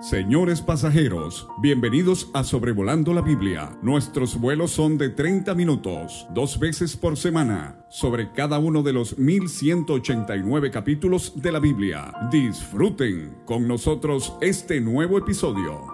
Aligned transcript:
Señores 0.00 0.60
pasajeros, 0.60 1.48
bienvenidos 1.62 2.28
a 2.34 2.44
Sobrevolando 2.44 3.14
la 3.14 3.22
Biblia. 3.22 3.78
Nuestros 3.80 4.38
vuelos 4.38 4.70
son 4.70 4.98
de 4.98 5.08
30 5.08 5.54
minutos, 5.54 6.26
dos 6.34 6.58
veces 6.58 6.98
por 6.98 7.16
semana, 7.16 7.82
sobre 7.88 8.30
cada 8.32 8.58
uno 8.58 8.82
de 8.82 8.92
los 8.92 9.16
1189 9.16 10.70
capítulos 10.70 11.40
de 11.40 11.50
la 11.50 11.60
Biblia. 11.60 12.12
Disfruten 12.30 13.38
con 13.46 13.66
nosotros 13.66 14.34
este 14.42 14.82
nuevo 14.82 15.16
episodio. 15.16 15.86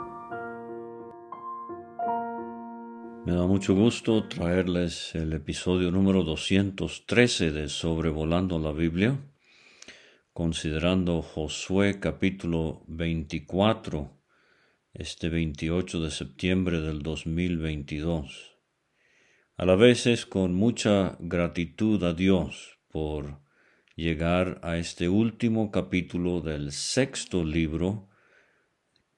Me 3.25 3.35
da 3.35 3.47
mucho 3.47 3.73
gusto 3.77 4.25
traerles 4.25 5.15
el 5.15 5.33
episodio 5.33 5.93
número 5.93 6.25
213 6.25 7.53
de 7.53 7.69
Sobrevolando 7.69 8.59
la 8.59 8.73
Biblia 8.73 9.17
considerando 10.33 11.21
Josué 11.21 12.01
capítulo 12.01 12.83
24, 12.87 14.19
este 14.95 15.29
28 15.29 16.01
de 16.01 16.11
septiembre 16.11 16.81
del 16.81 17.03
2022. 17.03 18.57
A 19.59 19.67
la 19.67 19.77
vez 19.77 20.07
es 20.07 20.25
con 20.25 20.55
mucha 20.55 21.19
gratitud 21.21 22.03
a 22.03 22.15
Dios 22.15 22.79
por 22.91 23.41
llegar 23.95 24.59
a 24.63 24.79
este 24.79 25.11
último 25.11 25.71
capítulo 25.71 26.41
del 26.41 26.73
sexto 26.73 27.45
libro 27.45 28.09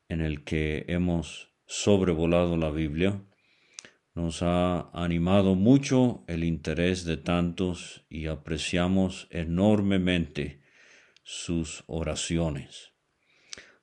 en 0.08 0.20
el 0.20 0.42
que 0.42 0.84
hemos 0.88 1.52
sobrevolado 1.64 2.56
la 2.56 2.70
Biblia. 2.70 3.22
Nos 4.16 4.42
ha 4.42 4.91
animado 4.92 5.55
mucho 5.55 6.24
el 6.27 6.42
interés 6.42 7.05
de 7.05 7.19
tantos 7.19 8.05
y 8.10 8.27
apreciamos 8.27 9.28
enormemente 9.30 10.63
sus 11.24 11.83
oraciones. 11.87 12.92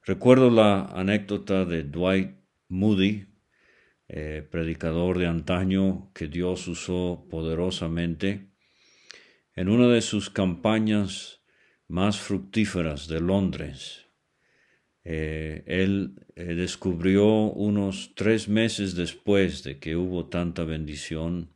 Recuerdo 0.03 0.49
la 0.49 0.85
anécdota 0.85 1.65
de 1.65 1.83
Dwight 1.83 2.37
Moody, 2.69 3.27
eh, 4.07 4.47
predicador 4.49 5.17
de 5.17 5.27
antaño 5.27 6.11
que 6.13 6.27
Dios 6.27 6.67
usó 6.67 7.27
poderosamente 7.29 8.51
en 9.55 9.69
una 9.69 9.87
de 9.87 10.01
sus 10.01 10.29
campañas 10.29 11.41
más 11.87 12.19
fructíferas 12.19 13.07
de 13.07 13.19
Londres. 13.19 14.07
Eh, 15.03 15.63
él 15.65 16.25
eh, 16.35 16.55
descubrió 16.55 17.25
unos 17.25 18.13
tres 18.15 18.47
meses 18.47 18.95
después 18.95 19.63
de 19.63 19.79
que 19.79 19.95
hubo 19.95 20.27
tanta 20.29 20.63
bendición 20.63 21.55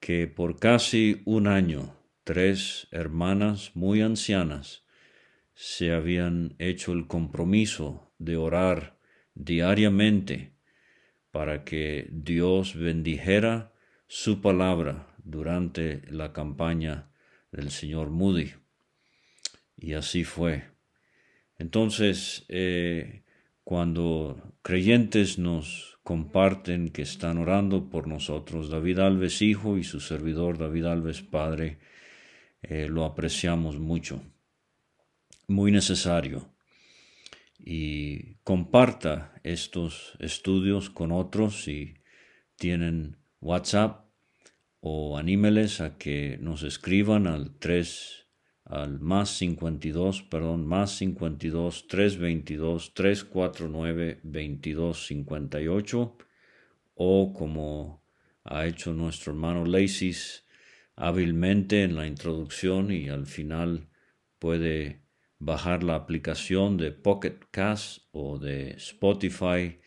que 0.00 0.26
por 0.26 0.58
casi 0.58 1.22
un 1.24 1.46
año 1.46 1.94
tres 2.24 2.88
hermanas 2.90 3.72
muy 3.74 4.02
ancianas 4.02 4.84
se 5.60 5.90
habían 5.90 6.54
hecho 6.60 6.92
el 6.92 7.08
compromiso 7.08 8.12
de 8.18 8.36
orar 8.36 8.96
diariamente 9.34 10.52
para 11.32 11.64
que 11.64 12.06
Dios 12.12 12.76
bendijera 12.76 13.72
su 14.06 14.40
palabra 14.40 15.16
durante 15.24 16.02
la 16.12 16.32
campaña 16.32 17.10
del 17.50 17.72
señor 17.72 18.10
Moody. 18.10 18.52
Y 19.76 19.94
así 19.94 20.22
fue. 20.22 20.62
Entonces, 21.58 22.44
eh, 22.48 23.24
cuando 23.64 24.54
creyentes 24.62 25.40
nos 25.40 25.98
comparten 26.04 26.90
que 26.90 27.02
están 27.02 27.36
orando 27.36 27.90
por 27.90 28.06
nosotros, 28.06 28.70
David 28.70 29.00
Alves 29.00 29.42
hijo 29.42 29.76
y 29.76 29.82
su 29.82 29.98
servidor 29.98 30.56
David 30.56 30.84
Alves 30.84 31.22
padre, 31.22 31.80
eh, 32.62 32.86
lo 32.88 33.04
apreciamos 33.04 33.80
mucho 33.80 34.22
muy 35.48 35.72
necesario. 35.72 36.48
Y 37.58 38.34
comparta 38.44 39.34
estos 39.42 40.12
estudios 40.20 40.90
con 40.90 41.10
otros 41.10 41.64
si 41.64 41.94
tienen 42.56 43.16
WhatsApp 43.40 44.04
o 44.80 45.18
anímeles 45.18 45.80
a 45.80 45.98
que 45.98 46.38
nos 46.40 46.62
escriban 46.62 47.26
al 47.26 47.56
3 47.58 48.26
al 48.64 49.00
más 49.00 49.30
52, 49.30 50.22
perdón, 50.24 50.66
más 50.66 50.90
52 50.98 51.88
322 51.88 52.92
349 52.92 54.20
2258 54.22 56.16
o 56.94 57.32
como 57.32 58.02
ha 58.44 58.66
hecho 58.66 58.92
nuestro 58.92 59.32
hermano 59.32 59.64
Lacey 59.64 60.14
hábilmente 60.96 61.82
en 61.82 61.96
la 61.96 62.06
introducción 62.06 62.90
y 62.90 63.08
al 63.08 63.26
final 63.26 63.88
puede 64.38 65.00
bajar 65.38 65.84
la 65.84 65.94
aplicación 65.94 66.76
de 66.76 66.92
Pocket 66.92 67.38
Cast 67.50 68.02
o 68.12 68.38
de 68.38 68.70
Spotify 68.72 69.78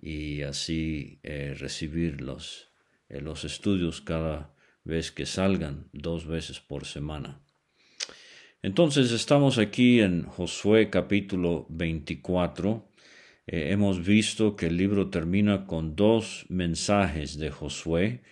y 0.00 0.42
así 0.42 1.20
eh, 1.22 1.54
recibir 1.58 2.20
los, 2.20 2.70
eh, 3.08 3.20
los 3.20 3.44
estudios 3.44 4.00
cada 4.00 4.54
vez 4.84 5.10
que 5.10 5.26
salgan, 5.26 5.88
dos 5.92 6.26
veces 6.26 6.60
por 6.60 6.86
semana. 6.86 7.40
Entonces 8.62 9.12
estamos 9.12 9.58
aquí 9.58 10.00
en 10.00 10.24
Josué 10.24 10.90
capítulo 10.90 11.66
24. 11.68 12.88
Eh, 13.46 13.70
hemos 13.72 14.04
visto 14.04 14.56
que 14.56 14.66
el 14.66 14.76
libro 14.76 15.10
termina 15.10 15.66
con 15.66 15.94
dos 15.94 16.46
mensajes 16.48 17.38
de 17.38 17.50
Josué. 17.50 18.22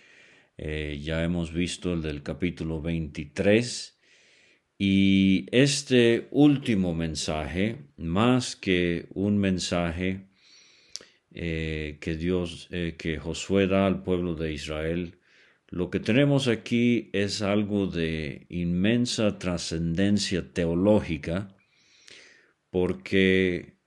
ya 0.57 1.23
hemos 1.23 1.51
visto 1.51 1.93
el 1.93 2.01
del 2.01 2.23
capítulo 2.23 2.81
23 2.81 3.94
y 4.77 5.47
este 5.51 6.27
último 6.31 6.93
mensaje, 6.93 7.85
más 7.97 8.55
que 8.55 9.07
un 9.13 9.37
mensaje 9.37 10.27
eh, 11.33 11.97
que 12.01 12.15
Dios, 12.15 12.67
eh, 12.71 12.95
que 12.97 13.17
Josué 13.17 13.67
da 13.67 13.85
al 13.85 14.03
pueblo 14.03 14.35
de 14.35 14.51
Israel, 14.51 15.19
lo 15.69 15.89
que 15.89 15.99
tenemos 15.99 16.47
aquí 16.47 17.09
es 17.13 17.41
algo 17.41 17.87
de 17.87 18.45
inmensa 18.49 19.39
trascendencia 19.39 20.53
teológica, 20.53 21.55
porque 22.69 23.77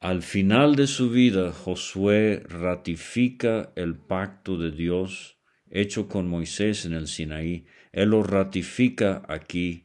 al 0.00 0.22
final 0.22 0.76
de 0.76 0.86
su 0.86 1.10
vida 1.10 1.52
Josué 1.52 2.42
ratifica 2.48 3.72
el 3.74 3.96
pacto 3.96 4.56
de 4.56 4.70
Dios 4.70 5.38
hecho 5.70 6.08
con 6.08 6.28
Moisés 6.28 6.86
en 6.86 6.94
el 6.94 7.08
Sinaí. 7.08 7.66
Él 7.92 8.10
lo 8.10 8.22
ratifica 8.22 9.22
aquí 9.28 9.84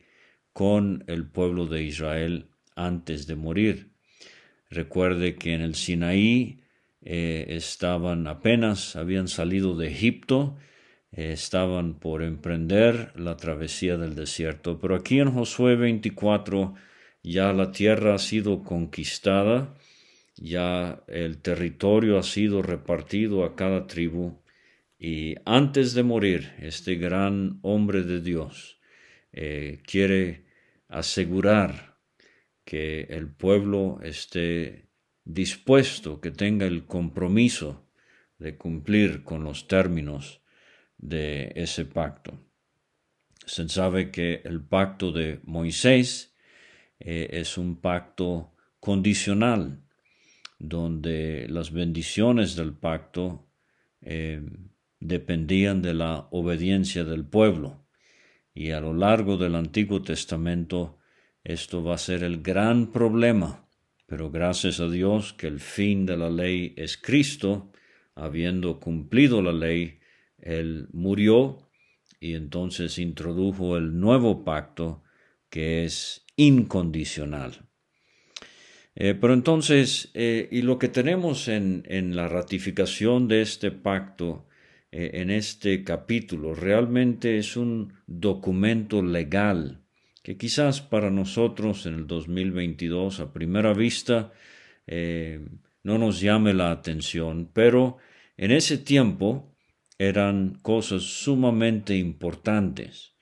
con 0.54 1.04
el 1.08 1.28
pueblo 1.28 1.66
de 1.66 1.84
Israel 1.84 2.48
antes 2.76 3.28
de 3.28 3.36
morir. 3.36 3.92
Recuerde 4.70 5.36
que 5.36 5.54
en 5.54 5.62
el 5.62 5.76
Sinaí 5.76 6.62
eh, 7.02 7.46
estaban 7.50 8.28
apenas, 8.28 8.96
habían 8.96 9.28
salido 9.28 9.76
de 9.76 9.88
Egipto, 9.88 10.56
eh, 11.12 11.34
estaban 11.34 12.00
por 12.00 12.24
emprender 12.24 13.12
la 13.16 13.36
travesía 13.36 13.98
del 13.98 14.16
desierto, 14.16 14.80
pero 14.80 14.96
aquí 14.96 15.20
en 15.20 15.32
Josué 15.32 15.76
24 15.76 16.76
ya 17.24 17.54
la 17.54 17.72
tierra 17.72 18.16
ha 18.16 18.20
sido 18.20 18.64
conquistada, 18.64 19.76
ya 20.36 21.04
el 21.08 21.40
territorio 21.40 22.18
ha 22.18 22.24
sido 22.24 22.62
repartido 22.62 23.44
a 23.44 23.56
cada 23.56 23.88
tribu, 23.88 24.42
y 24.98 25.36
antes 25.46 25.94
de 25.94 26.04
morir, 26.04 26.54
este 26.60 26.96
gran 26.96 27.60
hombre 27.62 28.04
de 28.04 28.22
Dios 28.22 28.80
eh, 29.34 29.82
quiere 29.86 30.46
asegurar 30.88 31.98
que 32.64 33.02
el 33.10 33.28
pueblo 33.28 34.00
esté 34.04 34.88
dispuesto, 35.26 36.22
que 36.22 36.32
tenga 36.32 36.66
el 36.66 36.86
compromiso 36.86 37.90
de 38.38 38.58
cumplir 38.58 39.24
con 39.24 39.44
los 39.44 39.68
términos 39.68 40.42
de 40.98 41.52
ese 41.56 41.86
pacto. 41.86 42.40
Se 43.46 43.68
sabe 43.68 44.12
que 44.12 44.42
el 44.46 44.62
pacto 44.62 45.12
de 45.12 45.40
Moisés 45.44 46.36
eh, 47.00 47.30
es 47.32 47.58
un 47.58 47.82
pacto 47.82 48.54
condicional, 48.80 49.84
donde 50.60 51.48
las 51.50 51.72
bendiciones 51.72 52.56
del 52.56 52.74
pacto 52.74 53.50
eh, 54.02 54.42
dependían 55.00 55.82
de 55.82 55.94
la 55.94 56.28
obediencia 56.32 57.04
del 57.04 57.26
pueblo. 57.26 57.83
Y 58.54 58.72
a 58.72 58.80
lo 58.80 58.94
largo 58.94 59.38
del 59.38 59.56
Antiguo 59.56 60.02
Testamento 60.02 61.00
esto 61.44 61.84
va 61.84 61.96
a 61.96 61.98
ser 61.98 62.24
el 62.24 62.42
gran 62.42 62.92
problema. 62.92 63.68
Pero 64.08 64.32
gracias 64.32 64.80
a 64.80 64.90
Dios 64.90 65.34
que 65.34 65.48
el 65.48 65.60
fin 65.60 66.06
de 66.06 66.18
la 66.18 66.30
ley 66.30 66.74
es 66.78 66.98
Cristo, 66.98 67.72
habiendo 68.16 68.80
cumplido 68.80 69.42
la 69.42 69.54
ley, 69.54 70.00
Él 70.38 70.88
murió 70.94 71.70
y 72.20 72.36
entonces 72.36 73.00
introdujo 73.00 73.76
el 73.76 74.00
nuevo 74.00 74.44
pacto 74.44 75.04
que 75.50 75.84
es 75.84 76.26
incondicional. 76.36 77.68
Eh, 78.96 79.16
pero 79.20 79.34
entonces, 79.34 80.12
eh, 80.14 80.48
y 80.52 80.62
lo 80.62 80.78
que 80.78 80.88
tenemos 80.88 81.48
en, 81.48 81.84
en 81.88 82.16
la 82.16 82.28
ratificación 82.28 83.28
de 83.28 83.42
este 83.42 83.72
pacto 83.72 84.48
en 84.96 85.32
este 85.32 85.84
capítulo. 85.84 86.54
Realmente 86.54 87.38
es 87.40 87.58
un 87.58 87.94
documento 88.06 89.02
legal 89.02 89.82
que 90.22 90.38
quizás 90.38 90.82
para 90.82 91.10
nosotros 91.10 91.88
en 91.88 91.96
el 91.96 92.08
2022 92.08 93.20
a 93.20 93.34
primera 93.34 93.74
vista 93.74 94.32
no 94.86 95.98
nos 95.98 96.22
llame 96.22 96.54
la 96.54 96.72
atención, 96.72 97.50
pero 97.52 97.98
en 98.38 98.52
ese 98.52 98.78
tiempo 98.78 99.56
eran 99.98 100.60
cosas 100.62 101.02
sumamente 101.02 101.98
importantes 101.98 103.16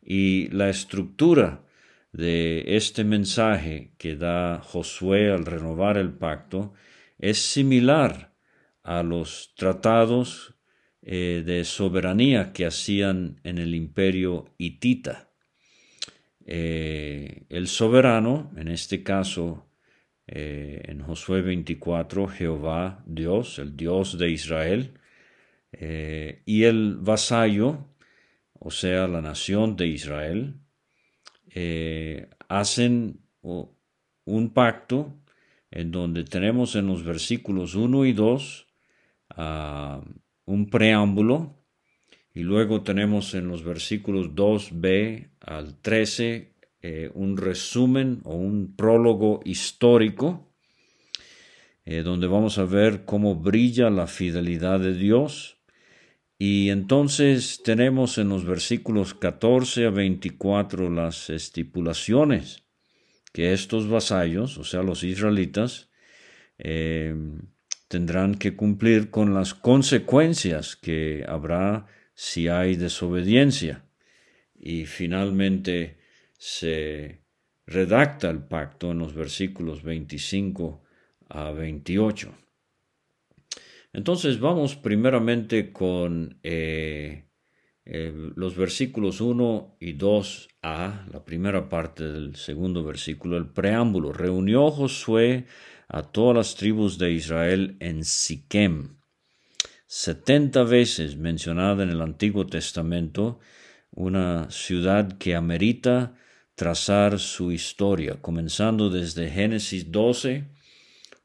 y 0.00 0.48
la 0.48 0.70
estructura 0.70 1.64
de 2.12 2.76
este 2.76 3.02
mensaje 3.04 3.92
que 3.98 4.16
da 4.16 4.60
Josué 4.60 5.30
al 5.30 5.44
renovar 5.44 5.98
el 5.98 6.12
pacto 6.12 6.74
es 7.18 7.38
similar 7.38 8.34
a 8.82 9.02
los 9.02 9.52
tratados 9.56 10.54
eh, 11.10 11.42
de 11.42 11.64
soberanía 11.64 12.52
que 12.52 12.66
hacían 12.66 13.40
en 13.42 13.56
el 13.56 13.74
imperio 13.74 14.52
hitita. 14.58 15.30
Eh, 16.44 17.46
el 17.48 17.66
soberano, 17.66 18.52
en 18.56 18.68
este 18.68 19.02
caso 19.02 19.66
eh, 20.26 20.82
en 20.84 21.00
Josué 21.00 21.40
24, 21.40 22.28
Jehová 22.28 23.02
Dios, 23.06 23.58
el 23.58 23.74
Dios 23.74 24.18
de 24.18 24.28
Israel, 24.30 24.98
y 26.44 26.64
el 26.64 26.96
vasallo, 26.96 27.86
o 28.58 28.70
sea, 28.70 29.08
la 29.08 29.22
nación 29.22 29.76
de 29.76 29.86
Israel, 29.86 30.56
hacen 32.48 33.20
un 33.40 34.50
pacto 34.52 35.14
en 35.70 35.90
donde 35.90 36.24
tenemos 36.24 36.76
en 36.76 36.86
los 36.86 37.02
versículos 37.02 37.74
1 37.74 38.04
y 38.04 38.12
2 38.12 38.66
un 40.48 40.70
preámbulo 40.70 41.54
y 42.34 42.40
luego 42.40 42.82
tenemos 42.82 43.34
en 43.34 43.48
los 43.48 43.62
versículos 43.64 44.34
2b 44.34 45.30
al 45.40 45.80
13 45.80 46.54
eh, 46.80 47.10
un 47.14 47.36
resumen 47.36 48.20
o 48.24 48.34
un 48.34 48.74
prólogo 48.74 49.40
histórico 49.44 50.52
eh, 51.84 52.02
donde 52.02 52.26
vamos 52.26 52.58
a 52.58 52.64
ver 52.64 53.04
cómo 53.04 53.34
brilla 53.34 53.90
la 53.90 54.06
fidelidad 54.06 54.80
de 54.80 54.94
Dios. 54.94 55.58
Y 56.38 56.70
entonces 56.70 57.62
tenemos 57.64 58.18
en 58.18 58.28
los 58.28 58.44
versículos 58.44 59.14
14 59.14 59.86
a 59.86 59.90
24 59.90 60.90
las 60.90 61.30
estipulaciones 61.30 62.62
que 63.32 63.52
estos 63.52 63.88
vasallos, 63.88 64.56
o 64.58 64.64
sea, 64.64 64.82
los 64.82 65.02
israelitas, 65.02 65.90
eh, 66.58 67.14
tendrán 67.88 68.34
que 68.34 68.54
cumplir 68.54 69.10
con 69.10 69.34
las 69.34 69.54
consecuencias 69.54 70.76
que 70.76 71.24
habrá 71.26 71.86
si 72.14 72.48
hay 72.48 72.76
desobediencia. 72.76 73.84
Y 74.54 74.86
finalmente 74.86 75.98
se 76.36 77.22
redacta 77.66 78.30
el 78.30 78.42
pacto 78.42 78.92
en 78.92 78.98
los 78.98 79.14
versículos 79.14 79.82
25 79.82 80.82
a 81.28 81.50
28. 81.50 82.34
Entonces 83.92 84.38
vamos 84.38 84.76
primeramente 84.76 85.72
con 85.72 86.38
eh, 86.42 87.24
los 87.84 88.54
versículos 88.54 89.20
1 89.20 89.76
y 89.80 89.96
2a, 89.96 91.06
la 91.10 91.24
primera 91.24 91.68
parte 91.68 92.04
del 92.04 92.36
segundo 92.36 92.84
versículo, 92.84 93.38
el 93.38 93.46
preámbulo. 93.46 94.12
Reunió 94.12 94.70
Josué 94.70 95.46
a 95.88 96.02
todas 96.02 96.36
las 96.36 96.54
tribus 96.54 96.98
de 96.98 97.12
Israel 97.12 97.76
en 97.80 98.04
Siquem. 98.04 98.98
Setenta 99.86 100.64
veces 100.64 101.16
mencionada 101.16 101.82
en 101.82 101.90
el 101.90 102.02
Antiguo 102.02 102.46
Testamento, 102.46 103.40
una 103.90 104.50
ciudad 104.50 105.16
que 105.16 105.34
amerita 105.34 106.14
trazar 106.54 107.18
su 107.18 107.52
historia, 107.52 108.20
comenzando 108.20 108.90
desde 108.90 109.30
Génesis 109.30 109.90
12, 109.90 110.44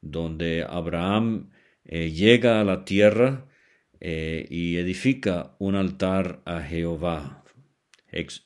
donde 0.00 0.64
Abraham 0.66 1.50
eh, 1.84 2.10
llega 2.10 2.60
a 2.60 2.64
la 2.64 2.84
tierra 2.86 3.46
eh, 4.00 4.46
y 4.48 4.76
edifica 4.76 5.56
un 5.58 5.74
altar 5.74 6.40
a 6.46 6.62
Jehová. 6.62 7.44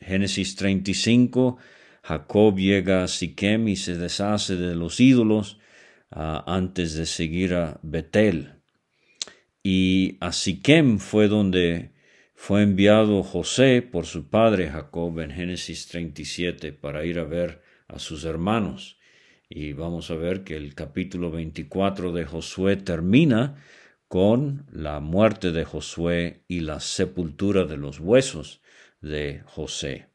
Génesis 0.01 0.57
35, 0.57 1.59
Jacob 2.03 2.57
llega 2.57 3.05
a 3.05 3.09
Siquem 3.09 3.69
y 3.69 3.77
se 3.77 3.97
deshace 3.97 4.57
de 4.57 4.75
los 4.75 4.99
ídolos 4.99 5.59
antes 6.11 6.95
de 6.95 7.07
seguir 7.07 7.55
a 7.55 7.79
Betel. 7.83 8.55
Y 9.63 10.17
a 10.21 10.33
Siquem 10.33 10.99
fue 10.99 11.29
donde 11.29 11.93
fue 12.35 12.63
enviado 12.63 13.23
José 13.23 13.83
por 13.83 14.07
su 14.07 14.29
padre 14.31 14.71
Jacob 14.71 15.19
en 15.21 15.31
Génesis 15.31 15.89
37 15.89 16.73
para 16.73 17.05
ir 17.05 17.19
a 17.19 17.25
ver 17.25 17.63
a 17.89 17.99
sus 17.99 18.25
hermanos. 18.25 18.99
Y 19.51 19.73
vamos 19.73 20.11
a 20.11 20.15
ver 20.15 20.45
que 20.45 20.57
el 20.57 20.75
capítulo 20.75 21.31
24 21.31 22.13
de 22.13 22.25
Josué 22.25 22.77
termina 22.77 23.57
con 24.07 24.67
la 24.71 25.01
muerte 25.01 25.53
de 25.53 25.65
Josué 25.65 26.45
y 26.49 26.61
la 26.61 26.81
sepultura 26.81 27.65
de 27.65 27.77
los 27.77 27.99
huesos 27.99 28.63
de 29.01 29.43
José. 29.45 30.09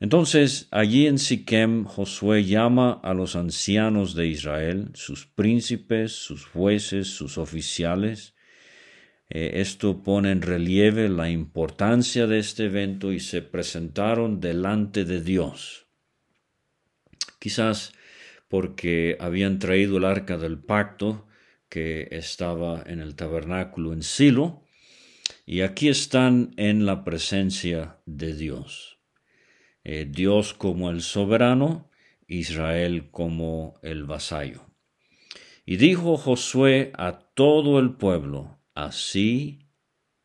Entonces 0.00 0.68
allí 0.70 1.06
en 1.06 1.18
Siquem 1.18 1.84
Josué 1.84 2.44
llama 2.44 3.00
a 3.02 3.14
los 3.14 3.34
ancianos 3.34 4.14
de 4.14 4.28
Israel, 4.28 4.90
sus 4.94 5.26
príncipes, 5.26 6.12
sus 6.12 6.44
jueces, 6.44 7.08
sus 7.08 7.36
oficiales. 7.36 8.34
Eh, 9.28 9.52
esto 9.54 10.02
pone 10.02 10.30
en 10.30 10.42
relieve 10.42 11.08
la 11.08 11.30
importancia 11.30 12.26
de 12.26 12.38
este 12.38 12.66
evento 12.66 13.12
y 13.12 13.20
se 13.20 13.42
presentaron 13.42 14.40
delante 14.40 15.04
de 15.04 15.20
Dios. 15.20 15.88
Quizás 17.40 17.92
porque 18.48 19.16
habían 19.20 19.58
traído 19.58 19.98
el 19.98 20.04
arca 20.04 20.38
del 20.38 20.58
pacto 20.58 21.26
que 21.68 22.08
estaba 22.12 22.82
en 22.86 23.00
el 23.00 23.14
tabernáculo 23.14 23.92
en 23.92 24.02
Silo, 24.02 24.64
y 25.44 25.60
aquí 25.60 25.88
están 25.88 26.54
en 26.56 26.86
la 26.86 27.04
presencia 27.04 27.98
de 28.06 28.34
Dios. 28.34 28.97
Eh, 29.90 30.04
Dios 30.04 30.52
como 30.52 30.90
el 30.90 31.00
soberano, 31.00 31.88
Israel 32.26 33.08
como 33.10 33.80
el 33.80 34.04
vasallo. 34.04 34.66
Y 35.64 35.76
dijo 35.76 36.18
Josué 36.18 36.92
a 36.92 37.20
todo 37.32 37.78
el 37.78 37.94
pueblo, 37.94 38.58
así 38.74 39.60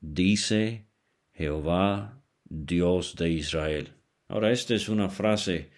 dice 0.01 0.89
Jehová, 1.31 2.21
Dios 2.43 3.15
de 3.15 3.29
Israel. 3.29 3.93
Ahora, 4.27 4.51
esta 4.51 4.75
es 4.75 4.89
una 4.89 5.07
frase 5.07 5.71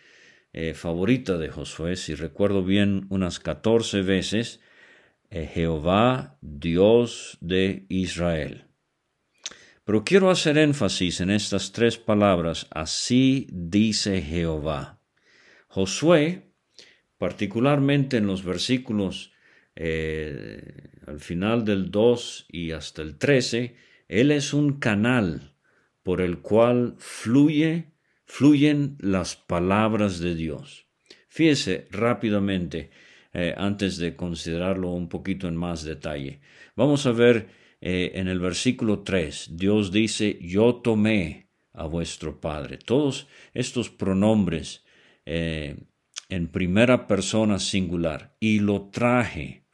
eh, 0.52 0.74
favorita 0.74 1.38
de 1.38 1.50
Josué, 1.50 1.96
si 1.96 2.16
recuerdo 2.16 2.63
bien, 2.63 3.06
unas 3.10 3.39
catorce 3.39 4.01
veces, 4.01 4.62
eh, 5.30 5.46
Jehová, 5.46 6.39
Dios 6.42 7.38
de 7.39 7.86
Israel. 7.89 8.64
Pero 9.86 10.04
quiero 10.04 10.32
hacer 10.32 10.58
énfasis 10.58 11.22
en 11.22 11.30
estas 11.30 11.72
tres 11.72 11.98
palabras, 11.98 12.68
así 12.72 13.48
dice 13.51 14.20
Jehová. 14.22 15.00
Josué, 15.68 16.51
particularmente 17.20 18.18
en 18.18 18.25
los 18.25 18.44
versículos 18.44 19.32
eh, 19.75 20.89
al 21.06 21.20
final 21.20 21.65
del 21.65 21.92
2 21.92 22.48
y 22.50 22.72
hasta 22.72 23.04
el 23.04 23.18
13, 23.18 23.75
él 24.08 24.32
es 24.32 24.54
un 24.56 24.80
canal 24.80 25.54
por 26.01 26.20
el 26.22 26.39
cual 26.39 26.96
fluye, 26.98 27.92
fluyen 28.25 28.98
las 29.00 29.36
palabras 29.36 30.20
de 30.20 30.34
Dios. 30.34 30.88
Fíjese 31.27 31.88
rápidamente, 31.92 32.89
eh, 33.34 33.54
antes 33.56 33.98
de 33.98 34.15
considerarlo 34.15 34.92
un 34.92 35.10
poquito 35.10 35.48
en 35.48 35.56
más 35.56 35.84
detalle. 35.84 36.39
Vamos 36.75 37.06
a 37.06 37.12
ver 37.12 37.64
eh, 37.88 38.20
en 38.20 38.27
el 38.27 38.39
versículo 38.39 39.04
3, 39.04 39.50
Dios 39.58 39.92
dice, 39.92 40.39
yo 40.42 40.77
tomé 40.77 41.51
a 41.72 41.86
vuestro 41.86 42.42
Padre. 42.42 42.80
Todos 42.80 43.27
estos 43.54 43.92
pronombres 43.92 44.84
eh, 45.24 45.77
en 46.27 46.48
primera 46.48 47.06
persona 47.06 47.60
singular, 47.60 48.36
y 48.39 48.58
lo 48.58 48.89
traje, 48.89 49.68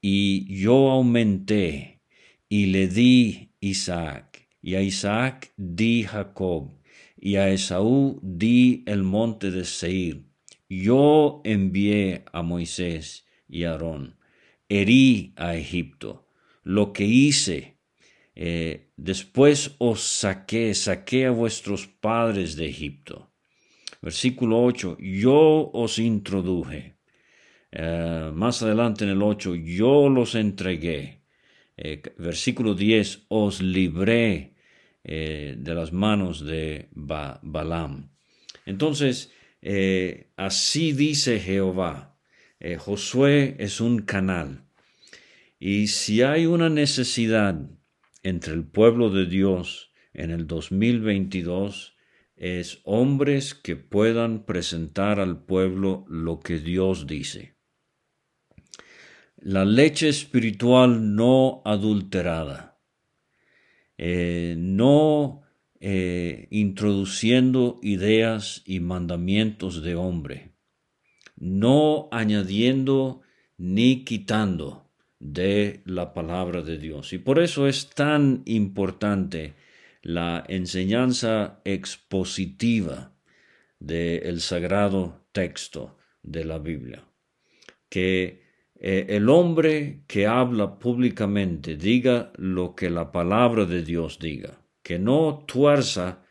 y 0.00 0.46
yo 0.56 0.90
aumenté, 0.92 2.00
y 2.48 2.66
le 2.66 2.88
di 2.88 3.50
Isaac, 3.60 4.48
y 4.62 4.76
a 4.76 4.80
Isaac 4.80 5.52
di 5.58 6.04
Jacob, 6.04 6.70
y 7.18 7.36
a 7.36 7.50
Esaú 7.50 8.18
di 8.22 8.82
el 8.86 9.02
monte 9.02 9.50
de 9.50 9.66
Seir. 9.66 10.24
Yo 10.70 11.42
envié 11.44 12.24
a 12.32 12.40
Moisés 12.40 13.26
y 13.46 13.64
a 13.64 13.72
Aarón, 13.72 14.16
herí 14.70 15.34
a 15.36 15.54
Egipto, 15.54 16.31
lo 16.62 16.92
que 16.92 17.04
hice. 17.04 17.78
Eh, 18.34 18.90
después 18.96 19.74
os 19.78 20.00
saqué, 20.00 20.74
saqué 20.74 21.26
a 21.26 21.30
vuestros 21.30 21.86
padres 21.86 22.56
de 22.56 22.66
Egipto. 22.66 23.30
Versículo 24.00 24.62
8, 24.62 24.96
yo 24.98 25.70
os 25.72 25.98
introduje. 25.98 26.96
Eh, 27.70 28.30
más 28.34 28.62
adelante 28.62 29.04
en 29.04 29.10
el 29.10 29.22
8, 29.22 29.54
yo 29.54 30.08
los 30.08 30.34
entregué. 30.34 31.22
Eh, 31.76 32.02
versículo 32.18 32.74
10, 32.74 33.26
os 33.28 33.60
libré 33.62 34.54
de 35.04 35.74
las 35.74 35.92
manos 35.92 36.44
de 36.44 36.88
Balaam. 36.92 38.10
Entonces, 38.66 39.32
así 40.36 40.92
dice 40.92 41.40
Jehová. 41.40 42.12
eh, 42.62 42.76
Josué 42.76 43.56
es 43.58 43.80
un 43.80 44.02
canal. 44.02 44.64
Y 45.64 45.86
si 45.86 46.22
hay 46.22 46.46
una 46.46 46.68
necesidad 46.68 47.54
entre 48.24 48.52
el 48.52 48.64
pueblo 48.64 49.10
de 49.10 49.26
Dios 49.26 49.92
en 50.12 50.32
el 50.32 50.48
2022, 50.48 51.96
es 52.34 52.80
hombres 52.82 53.54
que 53.54 53.76
puedan 53.76 54.44
presentar 54.44 55.20
al 55.20 55.44
pueblo 55.44 56.04
lo 56.08 56.40
que 56.40 56.58
Dios 56.58 57.06
dice. 57.06 57.54
La 59.36 59.64
leche 59.64 60.08
espiritual 60.08 61.14
no 61.14 61.62
adulterada, 61.64 62.80
eh, 63.98 64.56
no 64.58 65.42
eh, 65.78 66.48
introduciendo 66.50 67.78
ideas 67.84 68.64
y 68.66 68.80
mandamientos 68.80 69.80
de 69.84 69.94
hombre, 69.94 70.56
no 71.36 72.08
añadiendo 72.10 73.20
ni 73.58 74.02
quitando 74.02 74.81
de 75.22 75.82
la 75.84 76.12
palabra 76.12 76.62
de 76.62 76.78
Dios. 76.78 77.12
Y 77.12 77.18
por 77.18 77.38
eso 77.38 77.68
es 77.68 77.90
tan 77.90 78.42
importante 78.44 79.54
la 80.02 80.44
enseñanza 80.48 81.60
expositiva 81.64 83.12
del 83.78 84.40
sagrado 84.40 85.24
texto 85.30 85.96
de 86.24 86.44
la 86.44 86.58
Biblia. 86.58 87.04
Que 87.88 88.42
eh, 88.80 89.06
el 89.10 89.28
hombre 89.28 90.02
que 90.08 90.26
habla 90.26 90.80
públicamente 90.80 91.76
diga 91.76 92.32
lo 92.36 92.74
que 92.74 92.90
la 92.90 93.12
palabra 93.12 93.64
de 93.64 93.84
Dios 93.84 94.18
diga, 94.18 94.58
que 94.82 94.98
no 94.98 95.44
tuerza 95.46 96.24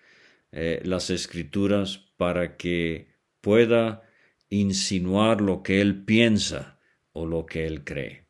eh, 0.51 0.81
las 0.83 1.09
escrituras 1.09 1.97
para 2.17 2.57
que 2.57 3.07
pueda 3.39 4.03
insinuar 4.49 5.39
lo 5.39 5.63
que 5.63 5.79
él 5.79 6.03
piensa 6.03 6.77
o 7.13 7.25
lo 7.25 7.45
que 7.45 7.65
él 7.65 7.85
cree. 7.85 8.20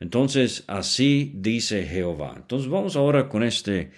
Entonces, 0.00 0.64
así 0.66 1.32
dice 1.34 1.84
Jehová. 1.84 2.34
Entonces, 2.36 2.68
vamos 2.68 2.96
ahora 2.96 3.28
con 3.28 3.42
este 3.42 3.92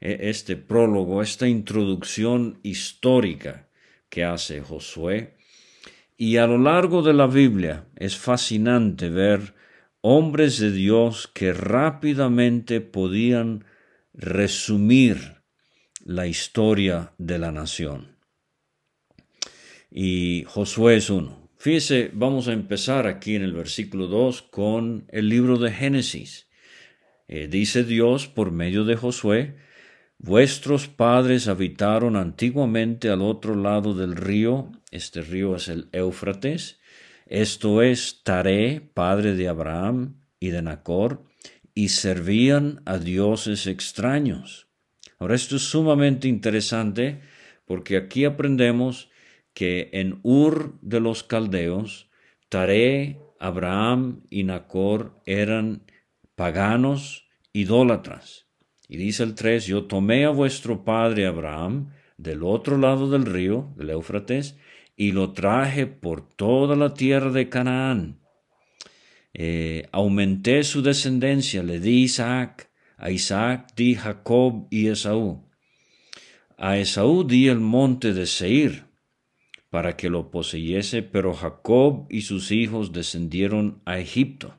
e, 0.00 0.30
este 0.30 0.56
prólogo, 0.56 1.22
esta 1.22 1.46
introducción 1.46 2.58
histórica 2.62 3.68
que 4.08 4.24
hace 4.24 4.60
Josué. 4.60 5.36
Y 6.16 6.36
a 6.36 6.46
lo 6.46 6.58
largo 6.58 7.02
de 7.02 7.14
la 7.14 7.26
Biblia 7.26 7.86
es 7.96 8.16
fascinante 8.16 9.08
ver 9.08 9.54
hombres 10.00 10.58
de 10.58 10.72
Dios 10.72 11.30
que 11.32 11.52
rápidamente 11.52 12.80
podían 12.80 13.64
resumir 14.12 15.42
la 16.04 16.26
historia 16.26 17.12
de 17.18 17.38
la 17.38 17.52
nación. 17.52 18.16
Y 19.90 20.44
Josué 20.46 20.96
es 20.96 21.10
uno. 21.10 21.39
Fíjese, 21.60 22.10
vamos 22.14 22.48
a 22.48 22.54
empezar 22.54 23.06
aquí 23.06 23.34
en 23.34 23.42
el 23.42 23.52
versículo 23.52 24.06
2 24.06 24.40
con 24.40 25.04
el 25.08 25.28
libro 25.28 25.58
de 25.58 25.70
Génesis. 25.70 26.48
Eh, 27.28 27.48
dice 27.50 27.84
Dios 27.84 28.28
por 28.28 28.50
medio 28.50 28.86
de 28.86 28.96
Josué, 28.96 29.56
Vuestros 30.16 30.88
padres 30.88 31.48
habitaron 31.48 32.16
antiguamente 32.16 33.10
al 33.10 33.20
otro 33.20 33.56
lado 33.56 33.92
del 33.92 34.16
río, 34.16 34.72
este 34.90 35.20
río 35.20 35.54
es 35.54 35.68
el 35.68 35.90
Éufrates, 35.92 36.80
esto 37.26 37.82
es 37.82 38.22
Taré, 38.24 38.80
padre 38.94 39.34
de 39.34 39.48
Abraham 39.48 40.14
y 40.38 40.48
de 40.48 40.62
Nacor, 40.62 41.24
y 41.74 41.90
servían 41.90 42.80
a 42.86 42.96
dioses 42.96 43.66
extraños. 43.66 44.66
Ahora 45.18 45.34
esto 45.34 45.56
es 45.56 45.62
sumamente 45.62 46.26
interesante 46.26 47.20
porque 47.66 47.98
aquí 47.98 48.24
aprendemos 48.24 49.09
que 49.60 49.90
en 49.92 50.20
Ur 50.22 50.78
de 50.80 51.00
los 51.00 51.22
Caldeos, 51.22 52.08
Taré, 52.48 53.20
Abraham 53.38 54.22
y 54.30 54.44
Nacor 54.44 55.20
eran 55.26 55.82
paganos, 56.34 57.28
idólatras. 57.52 58.46
Y 58.88 58.96
dice 58.96 59.22
el 59.22 59.34
3, 59.34 59.66
yo 59.66 59.84
tomé 59.84 60.24
a 60.24 60.30
vuestro 60.30 60.82
padre 60.82 61.26
Abraham 61.26 61.92
del 62.16 62.42
otro 62.42 62.78
lado 62.78 63.10
del 63.10 63.26
río, 63.26 63.74
del 63.76 63.90
Éufrates, 63.90 64.56
y 64.96 65.12
lo 65.12 65.32
traje 65.34 65.86
por 65.86 66.26
toda 66.26 66.74
la 66.74 66.94
tierra 66.94 67.30
de 67.30 67.50
Canaán. 67.50 68.18
Eh, 69.34 69.90
aumenté 69.92 70.64
su 70.64 70.80
descendencia, 70.80 71.62
le 71.62 71.80
di 71.80 72.04
Isaac, 72.04 72.70
a 72.96 73.10
Isaac 73.10 73.74
di 73.76 73.94
Jacob 73.94 74.68
y 74.70 74.88
Esaú. 74.88 75.44
A 76.56 76.78
Esaú 76.78 77.24
di 77.24 77.48
el 77.48 77.60
monte 77.60 78.14
de 78.14 78.24
Seir, 78.24 78.88
para 79.70 79.96
que 79.96 80.10
lo 80.10 80.30
poseyese, 80.30 81.02
pero 81.02 81.32
Jacob 81.32 82.06
y 82.10 82.22
sus 82.22 82.50
hijos 82.50 82.92
descendieron 82.92 83.80
a 83.84 83.98
Egipto. 83.98 84.56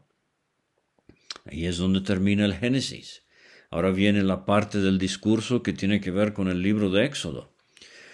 Ahí 1.45 1.65
es 1.65 1.77
donde 1.77 2.01
termina 2.01 2.45
el 2.45 2.55
Génesis. 2.55 3.23
Ahora 3.69 3.91
viene 3.91 4.23
la 4.23 4.45
parte 4.45 4.79
del 4.79 4.97
discurso 4.97 5.63
que 5.63 5.73
tiene 5.73 6.01
que 6.01 6.11
ver 6.11 6.33
con 6.33 6.49
el 6.49 6.61
libro 6.61 6.89
de 6.89 7.05
Éxodo. 7.05 7.53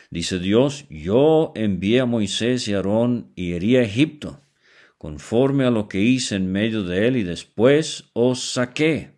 Dice 0.10 0.40
Dios, 0.40 0.86
yo 0.90 1.52
envié 1.56 2.00
a 2.00 2.06
Moisés 2.06 2.68
y 2.68 2.74
Aarón 2.74 3.32
y 3.36 3.54
herí 3.54 3.76
a 3.76 3.82
Egipto, 3.82 4.42
conforme 4.98 5.66
a 5.66 5.72
lo 5.72 5.88
que 5.88 6.00
hice 6.00 6.36
en 6.36 6.52
medio 6.52 6.84
de 6.84 7.08
él, 7.08 7.18
y 7.18 7.24
después 7.24 8.10
os 8.14 8.54
saqué. 8.54 9.12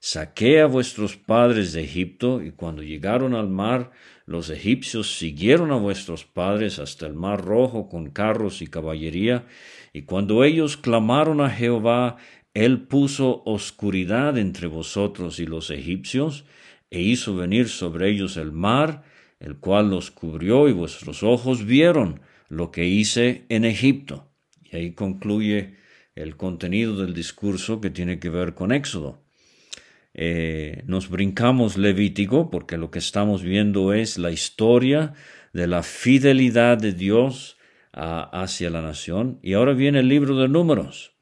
Saqué 0.00 0.60
a 0.60 0.66
vuestros 0.66 1.16
padres 1.16 1.72
de 1.72 1.84
Egipto, 1.84 2.42
y 2.42 2.50
cuando 2.50 2.82
llegaron 2.82 3.34
al 3.34 3.48
mar, 3.48 3.92
los 4.28 4.50
egipcios 4.50 5.16
siguieron 5.16 5.72
a 5.72 5.76
vuestros 5.76 6.26
padres 6.26 6.78
hasta 6.78 7.06
el 7.06 7.14
mar 7.14 7.42
rojo 7.42 7.88
con 7.88 8.10
carros 8.10 8.60
y 8.60 8.66
caballería, 8.66 9.46
y 9.94 10.02
cuando 10.02 10.44
ellos 10.44 10.76
clamaron 10.76 11.40
a 11.40 11.48
Jehová, 11.48 12.18
él 12.52 12.82
puso 12.82 13.42
oscuridad 13.46 14.36
entre 14.36 14.66
vosotros 14.66 15.40
y 15.40 15.46
los 15.46 15.70
egipcios, 15.70 16.44
e 16.90 17.00
hizo 17.00 17.36
venir 17.36 17.70
sobre 17.70 18.10
ellos 18.10 18.36
el 18.36 18.52
mar, 18.52 19.02
el 19.40 19.56
cual 19.56 19.88
los 19.88 20.10
cubrió, 20.10 20.68
y 20.68 20.72
vuestros 20.72 21.22
ojos 21.22 21.64
vieron 21.64 22.20
lo 22.50 22.70
que 22.70 22.84
hice 22.84 23.46
en 23.48 23.64
Egipto. 23.64 24.28
Y 24.62 24.76
ahí 24.76 24.92
concluye 24.92 25.76
el 26.14 26.36
contenido 26.36 26.98
del 26.98 27.14
discurso 27.14 27.80
que 27.80 27.88
tiene 27.88 28.18
que 28.18 28.28
ver 28.28 28.52
con 28.52 28.72
Éxodo. 28.72 29.22
Eh, 30.20 30.82
nos 30.88 31.10
brincamos 31.10 31.78
Levítico 31.78 32.50
porque 32.50 32.76
lo 32.76 32.90
que 32.90 32.98
estamos 32.98 33.44
viendo 33.44 33.92
es 33.92 34.18
la 34.18 34.32
historia 34.32 35.14
de 35.52 35.68
la 35.68 35.84
fidelidad 35.84 36.76
de 36.76 36.92
Dios 36.92 37.56
hacia 37.92 38.68
la 38.68 38.82
nación. 38.82 39.38
Y 39.44 39.52
ahora 39.52 39.74
viene 39.74 40.00
el 40.00 40.08
libro 40.08 40.36
de 40.36 40.48
números. 40.48 41.12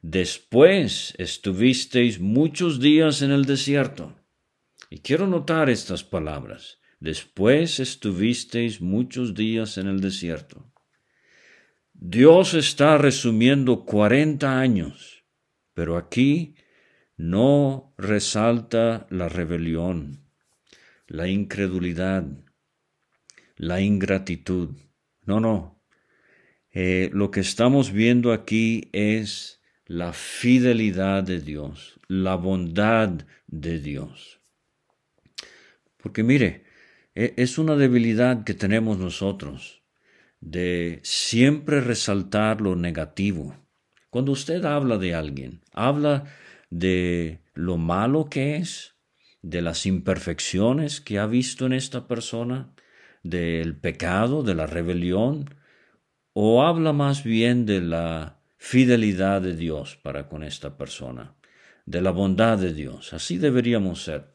Después 0.00 1.12
estuvisteis 1.18 2.20
muchos 2.20 2.78
días 2.78 3.20
en 3.20 3.32
el 3.32 3.46
desierto. 3.46 4.14
Y 4.90 4.98
quiero 4.98 5.26
notar 5.26 5.68
estas 5.68 6.04
palabras. 6.04 6.78
Después 7.00 7.80
estuvisteis 7.80 8.80
muchos 8.80 9.34
días 9.34 9.76
en 9.76 9.88
el 9.88 9.98
desierto. 9.98 10.72
Dios 11.92 12.54
está 12.54 12.96
resumiendo 12.96 13.84
cuarenta 13.84 14.60
años, 14.60 15.24
pero 15.74 15.96
aquí 15.96 16.55
no 17.16 17.94
resalta 17.96 19.06
la 19.10 19.28
rebelión, 19.28 20.26
la 21.06 21.28
incredulidad, 21.28 22.26
la 23.56 23.80
ingratitud. 23.80 24.76
No, 25.24 25.40
no. 25.40 25.82
Eh, 26.70 27.10
lo 27.12 27.30
que 27.30 27.40
estamos 27.40 27.90
viendo 27.90 28.32
aquí 28.32 28.90
es 28.92 29.62
la 29.86 30.12
fidelidad 30.12 31.22
de 31.22 31.40
Dios, 31.40 31.98
la 32.06 32.34
bondad 32.34 33.26
de 33.46 33.78
Dios. 33.78 34.40
Porque 35.96 36.22
mire, 36.22 36.64
e, 37.14 37.32
es 37.36 37.56
una 37.56 37.76
debilidad 37.76 38.44
que 38.44 38.54
tenemos 38.54 38.98
nosotros 38.98 39.82
de 40.40 41.00
siempre 41.02 41.80
resaltar 41.80 42.60
lo 42.60 42.76
negativo. 42.76 43.56
Cuando 44.10 44.32
usted 44.32 44.64
habla 44.64 44.98
de 44.98 45.14
alguien, 45.14 45.62
habla 45.72 46.24
de 46.70 47.40
lo 47.54 47.76
malo 47.76 48.26
que 48.26 48.56
es, 48.56 48.94
de 49.42 49.62
las 49.62 49.86
imperfecciones 49.86 51.00
que 51.00 51.18
ha 51.18 51.26
visto 51.26 51.66
en 51.66 51.72
esta 51.72 52.08
persona, 52.08 52.72
del 53.22 53.76
pecado, 53.76 54.42
de 54.42 54.54
la 54.54 54.66
rebelión, 54.66 55.54
o 56.32 56.62
habla 56.62 56.92
más 56.92 57.24
bien 57.24 57.66
de 57.66 57.80
la 57.80 58.40
fidelidad 58.56 59.42
de 59.42 59.56
Dios 59.56 59.96
para 59.96 60.28
con 60.28 60.42
esta 60.42 60.76
persona, 60.76 61.34
de 61.86 62.02
la 62.02 62.10
bondad 62.10 62.58
de 62.58 62.72
Dios. 62.72 63.12
Así 63.12 63.38
deberíamos 63.38 64.02
ser. 64.02 64.34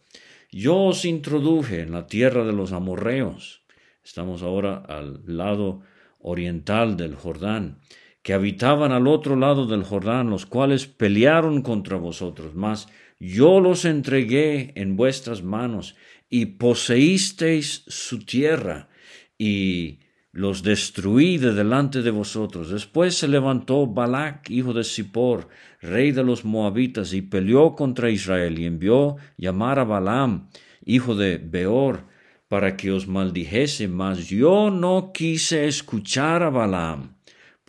Yo 0.51 0.77
os 0.77 1.05
introduje 1.05 1.81
en 1.81 1.91
la 1.91 2.07
tierra 2.07 2.43
de 2.45 2.53
los 2.53 2.71
amorreos. 2.71 3.63
Estamos 4.03 4.41
ahora 4.41 4.77
al 4.77 5.21
lado 5.25 5.81
oriental 6.19 6.97
del 6.97 7.15
Jordán, 7.15 7.79
que 8.21 8.33
habitaban 8.33 8.91
al 8.91 9.07
otro 9.07 9.35
lado 9.35 9.65
del 9.65 9.83
Jordán, 9.83 10.29
los 10.29 10.45
cuales 10.45 10.85
pelearon 10.87 11.61
contra 11.61 11.97
vosotros, 11.97 12.53
mas 12.55 12.87
yo 13.19 13.59
los 13.59 13.85
entregué 13.85 14.73
en 14.75 14.95
vuestras 14.95 15.43
manos 15.43 15.95
y 16.29 16.45
poseísteis 16.45 17.83
su 17.87 18.25
tierra 18.25 18.89
y 19.37 19.99
los 20.31 20.63
destruí 20.63 21.37
de 21.37 21.53
delante 21.53 22.01
de 22.01 22.11
vosotros. 22.11 22.69
Después 22.69 23.15
se 23.15 23.27
levantó 23.27 23.85
Balac, 23.85 24.49
hijo 24.49 24.73
de 24.73 24.83
Zippor, 24.83 25.49
rey 25.81 26.11
de 26.11 26.23
los 26.23 26.45
moabitas, 26.45 27.13
y 27.13 27.21
peleó 27.21 27.75
contra 27.75 28.09
Israel, 28.09 28.57
y 28.57 28.65
envió 28.65 29.17
llamar 29.37 29.79
a 29.79 29.83
Balaam, 29.83 30.47
hijo 30.85 31.15
de 31.15 31.37
Beor, 31.37 32.05
para 32.47 32.77
que 32.77 32.91
os 32.91 33.07
maldijese, 33.07 33.87
mas 33.87 34.27
yo 34.27 34.71
no 34.71 35.11
quise 35.13 35.67
escuchar 35.67 36.43
a 36.43 36.49
Balaam, 36.49 37.15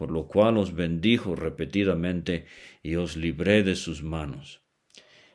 por 0.03 0.11
lo 0.11 0.27
cual 0.27 0.59
os 0.59 0.75
bendijo 0.75 1.37
repetidamente 1.37 2.47
y 2.83 2.97
os 2.97 3.17
libré 3.17 3.63
de 3.63 3.77
sus 3.77 4.03
manos. 4.03 4.61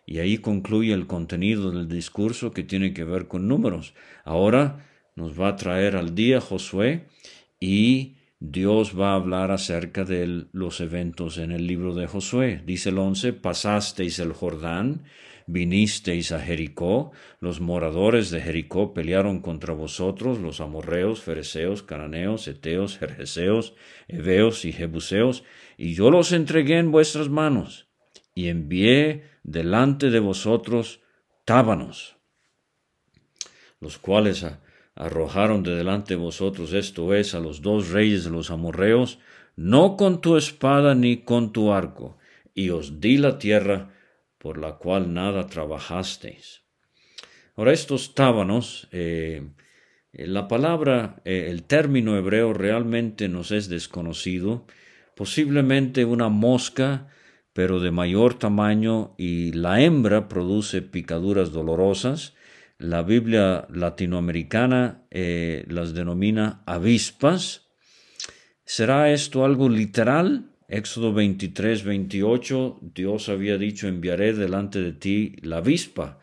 Y 0.05 0.19
ahí 0.19 0.39
concluye 0.39 0.91
el 0.91 1.07
contenido 1.07 1.71
del 1.71 1.87
discurso 1.87 2.51
que 2.51 2.63
tiene 2.63 2.93
que 2.93 3.05
ver 3.05 3.29
con 3.29 3.47
números. 3.47 3.93
Ahora 4.25 4.85
nos 5.15 5.39
va 5.39 5.47
a 5.47 5.55
traer 5.55 5.95
al 5.95 6.15
día 6.15 6.41
Josué 6.41 7.07
y 7.61 8.16
Dios 8.39 8.97
va 8.97 9.11
a 9.11 9.15
hablar 9.15 9.49
acerca 9.49 10.03
de 10.03 10.45
los 10.51 10.79
eventos 10.79 11.39
en 11.39 11.51
el 11.51 11.65
libro 11.65 11.95
de 11.95 12.05
Josué. 12.05 12.61
Dice 12.65 12.89
el 12.89 12.99
once, 12.99 13.33
pasasteis 13.33 14.19
el 14.19 14.33
Jordán, 14.33 15.05
vinisteis 15.47 16.31
a 16.31 16.39
Jericó, 16.39 17.11
los 17.39 17.61
moradores 17.61 18.29
de 18.29 18.41
Jericó 18.41 18.93
pelearon 18.93 19.41
contra 19.41 19.73
vosotros, 19.73 20.39
los 20.39 20.61
amorreos, 20.61 21.21
fereceos, 21.21 21.81
cananeos, 21.81 22.47
eteos, 22.47 22.99
jerjeseos, 22.99 23.73
heveos 24.07 24.65
y 24.65 24.71
jebuseos, 24.71 25.43
y 25.75 25.95
yo 25.95 26.11
los 26.11 26.31
entregué 26.31 26.77
en 26.77 26.91
vuestras 26.91 27.29
manos, 27.29 27.87
y 28.35 28.49
envié 28.49 29.23
delante 29.41 30.11
de 30.11 30.19
vosotros 30.19 31.01
tábanos, 31.43 32.17
los 33.79 33.97
cuales 33.97 34.45
arrojaron 34.97 35.63
de 35.63 35.75
delante 35.75 36.15
de 36.15 36.19
vosotros, 36.19 36.73
esto 36.73 37.13
es, 37.13 37.35
a 37.35 37.39
los 37.39 37.61
dos 37.61 37.89
reyes 37.89 38.23
de 38.23 38.31
los 38.31 38.51
amorreos, 38.51 39.19
no 39.55 39.95
con 39.95 40.21
tu 40.21 40.37
espada 40.37 40.95
ni 40.95 41.17
con 41.17 41.53
tu 41.53 41.71
arco, 41.71 42.17
y 42.53 42.69
os 42.71 42.99
di 42.99 43.17
la 43.17 43.37
tierra 43.37 43.93
por 44.37 44.57
la 44.57 44.73
cual 44.73 45.13
nada 45.13 45.47
trabajasteis. 45.47 46.63
Ahora 47.55 47.73
estos 47.73 48.13
tábanos, 48.13 48.87
eh, 48.91 49.43
la 50.13 50.47
palabra, 50.47 51.21
eh, 51.25 51.47
el 51.49 51.63
término 51.63 52.17
hebreo 52.17 52.53
realmente 52.53 53.29
nos 53.29 53.51
es 53.51 53.69
desconocido, 53.69 54.65
posiblemente 55.15 56.05
una 56.05 56.29
mosca, 56.29 57.07
pero 57.53 57.79
de 57.79 57.89
mayor 57.89 58.35
tamaño 58.35 59.15
y 59.17 59.51
la 59.53 59.81
hembra 59.81 60.27
produce 60.27 60.83
picaduras 60.83 61.51
dolorosas. 61.51 62.35
La 62.79 63.01
Biblia 63.01 63.65
latinoamericana 63.71 65.07
eh, 65.09 65.65
las 65.67 65.95
denomina 65.95 66.61
avispas. 66.67 67.69
¿Será 68.65 69.11
esto 69.11 69.43
algo 69.43 69.67
literal? 69.67 70.51
Éxodo 70.67 71.11
23, 71.11 71.83
28, 71.83 72.79
Dios 72.81 73.29
había 73.29 73.57
dicho, 73.57 73.87
enviaré 73.87 74.33
delante 74.33 74.79
de 74.79 74.91
ti 74.91 75.37
la 75.41 75.57
avispa, 75.57 76.19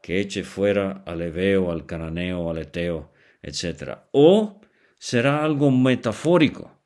que 0.00 0.20
eche 0.20 0.44
fuera 0.44 1.02
al 1.04 1.20
Ebeo, 1.20 1.70
al 1.70 1.84
Cananeo, 1.84 2.48
al 2.48 2.58
Eteo, 2.58 3.12
etc. 3.42 3.98
O 4.12 4.62
será 4.98 5.44
algo 5.44 5.70
metafórico, 5.70 6.80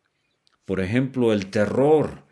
por 0.64 0.80
ejemplo, 0.80 1.32
el 1.32 1.46
terror 1.46 2.26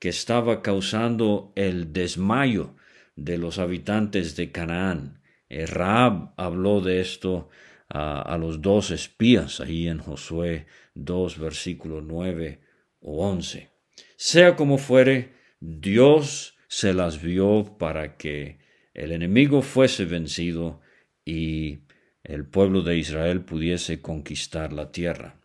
que 0.00 0.08
estaba 0.08 0.60
causando 0.60 1.52
el 1.54 1.92
desmayo 1.92 2.74
de 3.14 3.38
los 3.38 3.60
habitantes 3.60 4.34
de 4.34 4.50
Canaán. 4.50 5.21
Eh, 5.52 5.66
Raab 5.66 6.32
habló 6.38 6.80
de 6.80 7.02
esto 7.02 7.50
a, 7.90 8.38
los 8.38 8.62
dos 8.62 8.90
espías 8.90 9.60
ahí 9.60 9.86
en 9.86 9.98
Josué 9.98 10.64
2, 10.94 11.38
versículos 11.38 12.02
9 12.06 12.58
o 13.00 13.28
11. 13.28 13.68
Sea 14.16 14.56
como 14.56 14.78
fuere, 14.78 15.34
Dios 15.60 16.56
se 16.68 16.94
las 16.94 17.20
vio 17.20 17.76
para 17.78 18.16
que 18.16 18.60
el 18.94 19.12
enemigo 19.12 19.60
fuese 19.60 20.06
vencido 20.06 20.80
y 21.22 21.80
el 22.24 22.46
pueblo 22.46 22.80
de 22.80 22.96
Israel 22.96 23.42
pudiese 23.42 24.00
conquistar 24.00 24.72
la 24.72 24.90
tierra. 24.90 25.38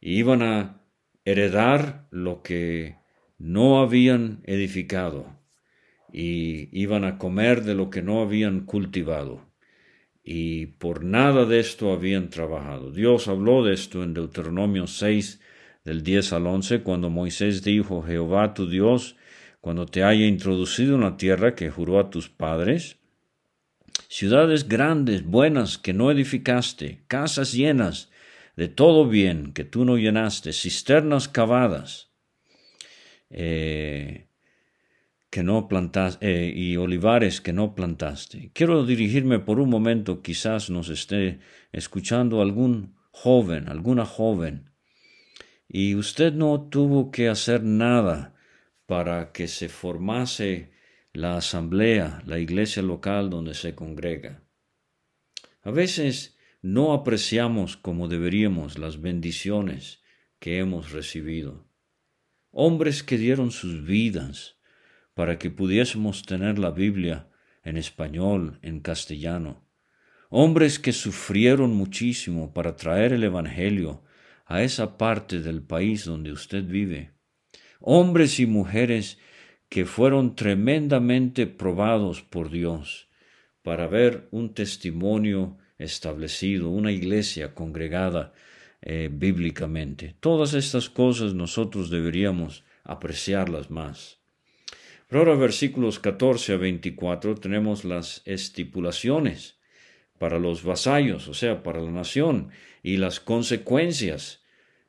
Iban 0.00 0.42
a 0.42 0.82
heredar 1.24 2.08
lo 2.10 2.42
que 2.42 2.96
no 3.38 3.80
habían 3.80 4.42
edificado 4.46 5.41
y 6.12 6.68
iban 6.78 7.04
a 7.04 7.18
comer 7.18 7.64
de 7.64 7.74
lo 7.74 7.90
que 7.90 8.02
no 8.02 8.20
habían 8.20 8.60
cultivado 8.66 9.52
y 10.24 10.66
por 10.66 11.04
nada 11.04 11.44
de 11.46 11.58
esto 11.58 11.92
habían 11.92 12.30
trabajado. 12.30 12.92
Dios 12.92 13.28
habló 13.28 13.64
de 13.64 13.74
esto 13.74 14.02
en 14.02 14.14
Deuteronomio 14.14 14.86
6, 14.86 15.40
del 15.84 16.02
10 16.02 16.32
al 16.34 16.46
11, 16.46 16.82
cuando 16.82 17.10
Moisés 17.10 17.62
dijo, 17.62 18.02
Jehová 18.02 18.54
tu 18.54 18.68
Dios, 18.68 19.16
cuando 19.60 19.86
te 19.86 20.04
haya 20.04 20.26
introducido 20.26 20.94
en 20.94 21.02
la 21.02 21.16
tierra 21.16 21.54
que 21.54 21.70
juró 21.70 21.98
a 21.98 22.10
tus 22.10 22.28
padres, 22.28 22.98
ciudades 24.08 24.68
grandes, 24.68 25.24
buenas, 25.24 25.78
que 25.78 25.92
no 25.92 26.10
edificaste, 26.10 27.02
casas 27.08 27.52
llenas 27.52 28.10
de 28.56 28.68
todo 28.68 29.08
bien 29.08 29.52
que 29.52 29.64
tú 29.64 29.84
no 29.84 29.96
llenaste, 29.96 30.52
cisternas 30.52 31.26
cavadas, 31.26 32.12
eh, 33.30 34.28
que 35.32 35.42
no 35.42 35.66
plantaste, 35.66 36.26
eh, 36.30 36.52
y 36.54 36.76
olivares 36.76 37.40
que 37.40 37.54
no 37.54 37.74
plantaste. 37.74 38.50
Quiero 38.52 38.84
dirigirme 38.84 39.38
por 39.38 39.60
un 39.60 39.70
momento, 39.70 40.20
quizás 40.20 40.68
nos 40.68 40.90
esté 40.90 41.40
escuchando 41.72 42.42
algún 42.42 42.96
joven, 43.12 43.70
alguna 43.70 44.04
joven, 44.04 44.70
y 45.66 45.94
usted 45.94 46.34
no 46.34 46.68
tuvo 46.68 47.10
que 47.10 47.30
hacer 47.30 47.62
nada 47.62 48.34
para 48.84 49.32
que 49.32 49.48
se 49.48 49.70
formase 49.70 50.72
la 51.14 51.38
asamblea, 51.38 52.22
la 52.26 52.38
iglesia 52.38 52.82
local 52.82 53.30
donde 53.30 53.54
se 53.54 53.74
congrega. 53.74 54.44
A 55.62 55.70
veces 55.70 56.36
no 56.60 56.92
apreciamos 56.92 57.78
como 57.78 58.06
deberíamos 58.06 58.76
las 58.76 59.00
bendiciones 59.00 60.02
que 60.38 60.58
hemos 60.58 60.92
recibido. 60.92 61.66
Hombres 62.50 63.02
que 63.02 63.16
dieron 63.16 63.50
sus 63.50 63.82
vidas 63.86 64.58
para 65.14 65.38
que 65.38 65.50
pudiésemos 65.50 66.22
tener 66.22 66.58
la 66.58 66.70
Biblia 66.70 67.28
en 67.64 67.76
español, 67.76 68.58
en 68.62 68.80
castellano. 68.80 69.64
Hombres 70.30 70.78
que 70.78 70.92
sufrieron 70.92 71.74
muchísimo 71.74 72.52
para 72.54 72.76
traer 72.76 73.12
el 73.12 73.24
Evangelio 73.24 74.02
a 74.46 74.62
esa 74.62 74.96
parte 74.96 75.40
del 75.40 75.62
país 75.62 76.04
donde 76.04 76.32
usted 76.32 76.64
vive. 76.64 77.12
Hombres 77.80 78.40
y 78.40 78.46
mujeres 78.46 79.18
que 79.68 79.84
fueron 79.84 80.34
tremendamente 80.34 81.46
probados 81.46 82.22
por 82.22 82.50
Dios 82.50 83.08
para 83.62 83.86
ver 83.86 84.28
un 84.30 84.54
testimonio 84.54 85.58
establecido, 85.78 86.70
una 86.70 86.92
iglesia 86.92 87.54
congregada 87.54 88.32
eh, 88.80 89.08
bíblicamente. 89.12 90.16
Todas 90.20 90.54
estas 90.54 90.88
cosas 90.90 91.34
nosotros 91.34 91.90
deberíamos 91.90 92.64
apreciarlas 92.84 93.70
más. 93.70 94.21
Ahora 95.12 95.34
versículos 95.34 95.98
14 95.98 96.54
a 96.54 96.56
24 96.56 97.34
tenemos 97.34 97.84
las 97.84 98.22
estipulaciones 98.24 99.56
para 100.18 100.38
los 100.38 100.62
vasallos, 100.62 101.28
o 101.28 101.34
sea, 101.34 101.62
para 101.62 101.82
la 101.82 101.90
nación, 101.90 102.48
y 102.82 102.96
las 102.96 103.20
consecuencias 103.20 104.40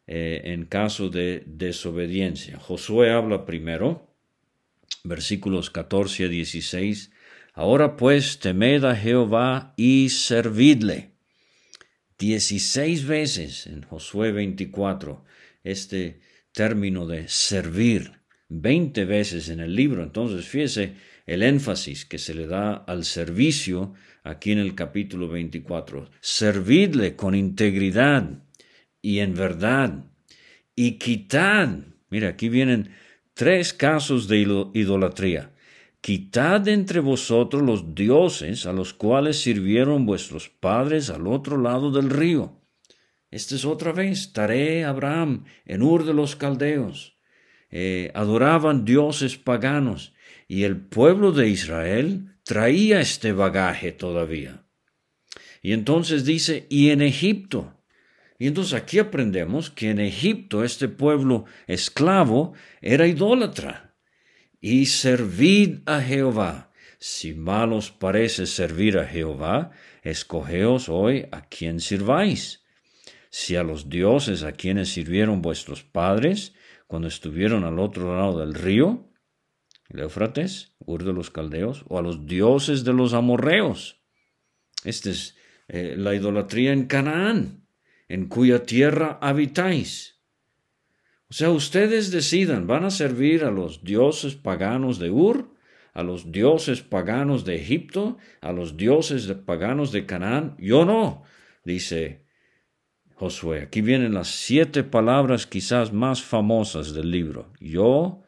eh, 0.08 0.42
en 0.46 0.64
caso 0.66 1.10
de 1.10 1.44
desobediencia. 1.46 2.58
Josué 2.58 3.12
habla 3.12 3.46
primero, 3.46 4.08
versículos 5.04 5.70
14 5.70 6.26
a 6.26 6.28
16. 6.30 7.12
Ahora 7.54 7.98
pues 7.98 8.40
temed 8.40 8.86
a 8.86 8.96
Jehová 8.96 9.74
y 9.76 10.08
servidle. 10.08 11.12
Dieciséis 12.18 13.06
veces 13.06 13.68
en 13.68 13.82
Josué 13.82 14.32
24 14.32 15.26
este 15.66 16.22
término 16.54 17.08
de 17.08 17.28
servir. 17.28 18.23
Veinte 18.56 19.04
veces 19.06 19.50
en 19.50 19.60
el 19.62 19.76
libro. 19.76 20.04
Entonces 20.04 20.46
fíjese 20.46 20.94
el 21.26 21.42
énfasis 21.42 22.06
que 22.06 22.20
se 22.20 22.36
le 22.36 22.46
da 22.46 22.76
al 22.76 23.04
servicio 23.04 23.96
aquí 24.24 24.52
en 24.52 24.60
el 24.60 24.76
capítulo 24.76 25.28
24. 25.28 26.12
Servidle 26.22 27.16
con 27.16 27.34
integridad 27.34 28.44
y 29.02 29.20
en 29.20 29.34
verdad, 29.34 30.06
y 30.76 31.00
quitad, 31.00 31.80
mira, 32.12 32.30
aquí 32.30 32.48
vienen 32.48 32.92
tres 33.34 33.74
casos 33.74 34.28
de 34.28 34.70
idolatría. 34.74 35.52
Quitad 36.00 36.68
entre 36.68 37.00
vosotros 37.00 37.64
los 37.64 37.96
dioses 37.96 38.68
a 38.68 38.74
los 38.74 38.94
cuales 38.94 39.40
sirvieron 39.42 40.06
vuestros 40.06 40.50
padres 40.50 41.10
al 41.10 41.26
otro 41.26 41.58
lado 41.58 41.90
del 41.92 42.12
río. 42.12 42.62
Esta 43.32 43.56
es 43.56 43.66
otra 43.66 43.94
vez, 43.94 44.32
Tare 44.32 44.86
Abraham, 44.86 45.46
en 45.66 45.82
Ur 45.82 46.06
de 46.06 46.14
los 46.14 46.36
Caldeos. 46.36 47.13
Eh, 47.76 48.12
adoraban 48.14 48.86
dioses 48.86 49.36
paganos 49.36 50.14
y 50.48 50.62
el 50.62 50.78
pueblo 50.78 51.32
de 51.32 51.50
Israel 51.50 52.36
traía 52.44 53.02
este 53.02 53.32
bagaje 53.32 53.92
todavía. 53.92 54.64
Y 55.64 55.74
entonces 55.74 56.24
dice, 56.24 56.68
y 56.70 56.92
en 56.92 57.02
Egipto, 57.02 57.74
Y 58.38 58.46
entonces 58.46 58.74
aquí 58.74 59.00
aprendemos 59.00 59.72
que 59.72 59.90
en 59.90 60.00
Egipto 60.00 60.64
este 60.64 60.88
pueblo 60.88 61.46
esclavo 61.66 62.54
era 62.82 63.08
idólatra. 63.08 63.96
Y 64.62 64.86
servid 64.86 65.80
a 65.88 66.00
Jehová. 66.02 66.72
Si 67.00 67.34
mal 67.34 67.74
os 67.74 67.90
parece 67.90 68.46
servir 68.46 69.00
a 69.00 69.08
Jehová, 69.08 69.72
escogeos 70.04 70.90
hoy 70.90 71.26
a 71.32 71.42
quien 71.48 71.80
sirváis. 71.80 72.64
Si 73.32 73.56
a 73.56 73.64
los 73.64 73.90
dioses 73.90 74.44
a 74.44 74.52
quienes 74.52 74.90
sirvieron 74.90 75.42
vuestros 75.42 75.84
padres 75.84 76.54
cuando 76.94 77.08
estuvieron 77.08 77.64
al 77.64 77.80
otro 77.80 78.16
lado 78.16 78.38
del 78.38 78.54
río, 78.54 79.10
el 79.90 80.02
Éufrates, 80.02 80.76
Ur 80.78 81.04
de 81.04 81.12
los 81.12 81.32
Caldeos, 81.32 81.84
o 81.88 81.98
a 81.98 82.04
los 82.04 82.28
dioses 82.28 82.84
de 82.84 82.94
los 82.94 83.16
amorreos. 83.16 84.04
Esta 84.84 85.10
es 85.10 85.36
eh, 85.70 85.96
la 85.98 86.14
idolatría 86.14 86.72
en 86.72 86.86
Canaán, 86.86 87.66
en 88.08 88.28
cuya 88.28 88.62
tierra 88.62 89.18
habitáis. 89.24 90.22
O 91.32 91.34
sea, 91.34 91.50
ustedes 91.50 92.12
decidan, 92.12 92.68
¿van 92.68 92.86
a 92.86 92.92
servir 92.92 93.44
a 93.44 93.50
los 93.50 93.84
dioses 93.84 94.36
paganos 94.36 95.00
de 95.00 95.10
Ur, 95.10 95.52
a 95.96 96.04
los 96.04 96.32
dioses 96.32 96.84
paganos 96.84 97.44
de 97.44 97.56
Egipto, 97.56 98.20
a 98.40 98.52
los 98.52 98.78
dioses 98.78 99.26
paganos 99.48 99.92
de 99.92 100.06
Canaán? 100.06 100.56
Yo 100.60 100.86
no, 100.86 101.24
dice 101.66 102.23
Josué. 103.16 103.64
Aquí 103.64 103.82
vienen 103.82 104.14
las 104.14 104.28
siete 104.28 104.84
palabras 104.84 105.46
quizás 105.48 105.94
más 105.94 106.22
famosas 106.22 106.94
del 106.94 107.12
libro. 107.12 107.52
Yo 107.60 108.24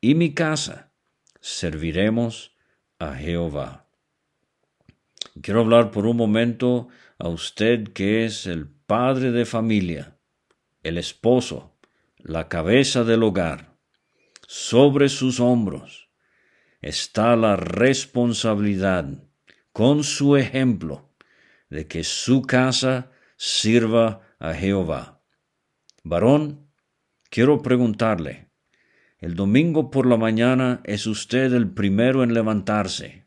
y 0.00 0.14
mi 0.14 0.34
casa 0.34 0.92
serviremos 1.40 2.56
a 2.98 3.14
Jehová. 3.14 3.86
Quiero 5.42 5.60
hablar 5.60 5.90
por 5.90 6.06
un 6.06 6.16
momento 6.16 6.88
a 7.18 7.28
usted 7.28 7.88
que 7.92 8.24
es 8.24 8.46
el 8.46 8.68
padre 8.68 9.32
de 9.32 9.44
familia, 9.44 10.16
el 10.82 10.98
esposo, 10.98 11.76
la 12.18 12.48
cabeza 12.48 13.04
del 13.04 13.22
hogar. 13.22 13.76
Sobre 14.46 15.08
sus 15.08 15.40
hombros 15.40 16.08
está 16.80 17.36
la 17.36 17.56
responsabilidad, 17.56 19.06
con 19.72 20.04
su 20.04 20.36
ejemplo, 20.36 21.10
de 21.68 21.86
que 21.86 22.04
su 22.04 22.42
casa 22.42 23.10
sirva 23.36 24.25
a 24.38 24.54
Jehová. 24.54 25.22
Varón, 26.02 26.70
quiero 27.30 27.62
preguntarle, 27.62 28.48
el 29.18 29.34
domingo 29.34 29.90
por 29.90 30.06
la 30.06 30.16
mañana 30.16 30.80
es 30.84 31.06
usted 31.06 31.52
el 31.54 31.70
primero 31.70 32.22
en 32.22 32.34
levantarse. 32.34 33.24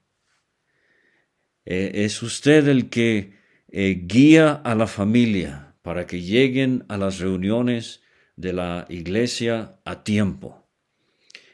Eh, 1.65 1.91
es 2.06 2.22
usted 2.22 2.67
el 2.67 2.89
que 2.89 3.34
eh, 3.67 4.02
guía 4.06 4.54
a 4.54 4.76
la 4.76 4.88
familia 4.88 5.76
para 5.82 6.06
que 6.06 6.22
lleguen 6.22 6.86
a 6.89 6.98
las 6.98 7.19
reuniones 7.19 8.02
de 8.36 8.54
la 8.54 8.86
iglesia 8.89 9.80
a 9.84 10.04
tiempo. 10.04 10.67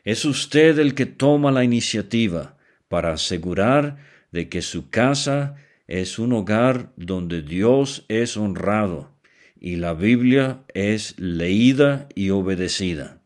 Es 0.04 0.26
usted 0.26 0.78
el 0.80 0.94
que 0.94 1.06
toma 1.06 1.52
la 1.52 1.64
iniciativa 1.64 2.58
para 2.88 3.14
asegurar 3.14 3.98
de 4.32 4.50
que 4.50 4.62
su 4.62 4.90
casa 4.90 5.56
es 5.88 6.20
un 6.20 6.34
hogar 6.34 6.92
donde 6.98 7.42
Dios 7.42 8.06
es 8.10 8.38
honrado 8.38 9.15
y 9.60 9.78
la 9.78 9.94
Biblia 9.94 10.64
es 10.74 11.20
leída 11.20 12.08
y 12.16 12.30
obedecida. 12.30 13.22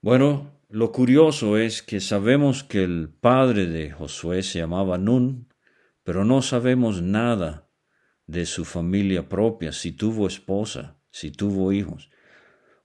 Bueno, 0.00 0.50
lo 0.68 0.90
curioso 0.90 1.58
es 1.58 1.82
que 1.82 2.00
sabemos 2.00 2.64
que 2.64 2.82
el 2.82 3.08
padre 3.08 3.66
de 3.66 3.90
Josué 3.90 4.42
se 4.42 4.58
llamaba 4.60 4.98
Nun, 4.98 5.48
pero 6.02 6.24
no 6.24 6.42
sabemos 6.42 7.02
nada 7.02 7.68
de 8.26 8.46
su 8.46 8.64
familia 8.64 9.28
propia, 9.28 9.72
si 9.72 9.92
tuvo 9.92 10.26
esposa, 10.26 10.96
si 11.10 11.30
tuvo 11.30 11.72
hijos. 11.72 12.10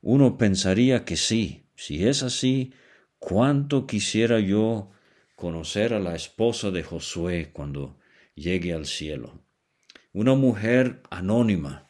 Uno 0.01 0.37
pensaría 0.37 1.05
que 1.05 1.15
sí. 1.17 1.63
Si 1.75 2.07
es 2.07 2.23
así, 2.23 2.73
cuánto 3.19 3.87
quisiera 3.87 4.39
yo 4.39 4.91
conocer 5.35 5.93
a 5.93 5.99
la 5.99 6.15
esposa 6.15 6.71
de 6.71 6.83
Josué 6.83 7.51
cuando 7.53 7.99
llegue 8.35 8.73
al 8.73 8.85
cielo. 8.85 9.46
Una 10.17 10.33
mujer 10.33 11.03
anónima 11.11 11.87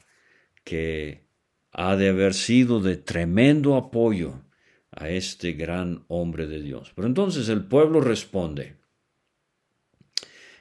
que 0.66 1.30
ha 1.72 1.96
de 1.96 2.10
haber 2.10 2.34
sido 2.34 2.82
de 2.82 2.98
tremendo 2.98 3.78
apoyo 3.78 4.44
a 4.92 5.08
este 5.08 5.54
gran 5.54 6.04
hombre 6.10 6.46
de 6.46 6.62
Dios. 6.62 6.92
Pero 6.94 7.08
entonces 7.08 7.48
el 7.48 7.64
pueblo 7.64 8.02
responde. 8.02 8.76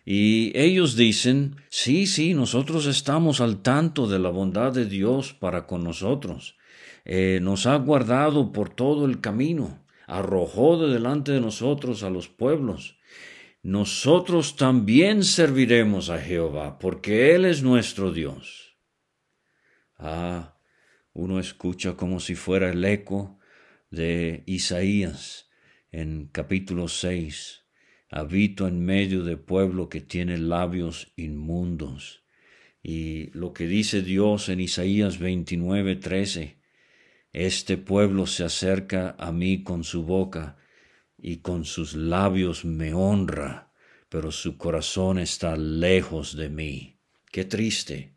Y 0.04 0.56
ellos 0.56 0.94
dicen, 0.94 1.56
sí, 1.68 2.06
sí, 2.06 2.34
nosotros 2.34 2.86
estamos 2.86 3.40
al 3.40 3.62
tanto 3.62 4.06
de 4.06 4.20
la 4.20 4.30
bondad 4.30 4.72
de 4.72 4.84
Dios 4.84 5.32
para 5.32 5.66
con 5.66 5.82
nosotros. 5.82 6.56
Eh, 7.04 7.40
nos 7.42 7.66
ha 7.66 7.74
guardado 7.78 8.52
por 8.52 8.68
todo 8.68 9.06
el 9.06 9.20
camino, 9.20 9.84
arrojó 10.06 10.78
de 10.78 10.92
delante 10.92 11.32
de 11.32 11.40
nosotros 11.40 12.04
a 12.04 12.10
los 12.10 12.28
pueblos. 12.28 12.95
Nosotros 13.66 14.54
también 14.54 15.24
serviremos 15.24 16.08
a 16.08 16.20
Jehová, 16.20 16.78
porque 16.78 17.34
Él 17.34 17.44
es 17.44 17.64
nuestro 17.64 18.12
Dios. 18.12 18.78
Ah, 19.98 20.56
uno 21.12 21.40
escucha 21.40 21.96
como 21.96 22.20
si 22.20 22.36
fuera 22.36 22.70
el 22.70 22.84
eco 22.84 23.40
de 23.90 24.44
Isaías 24.46 25.50
en 25.90 26.28
capítulo 26.28 26.86
6. 26.86 27.64
Habito 28.08 28.68
en 28.68 28.84
medio 28.84 29.24
de 29.24 29.36
pueblo 29.36 29.88
que 29.88 30.00
tiene 30.00 30.38
labios 30.38 31.12
inmundos. 31.16 32.22
Y 32.84 33.32
lo 33.32 33.52
que 33.52 33.66
dice 33.66 34.00
Dios 34.00 34.48
en 34.48 34.60
Isaías 34.60 35.18
29, 35.18 35.96
13, 35.96 36.60
este 37.32 37.78
pueblo 37.78 38.28
se 38.28 38.44
acerca 38.44 39.16
a 39.18 39.32
mí 39.32 39.64
con 39.64 39.82
su 39.82 40.04
boca 40.04 40.56
y 41.26 41.38
con 41.38 41.64
sus 41.64 41.96
labios 41.96 42.64
me 42.64 42.94
honra, 42.94 43.72
pero 44.08 44.30
su 44.30 44.56
corazón 44.56 45.18
está 45.18 45.56
lejos 45.56 46.36
de 46.36 46.48
mí. 46.48 47.00
Qué 47.32 47.44
triste. 47.44 48.14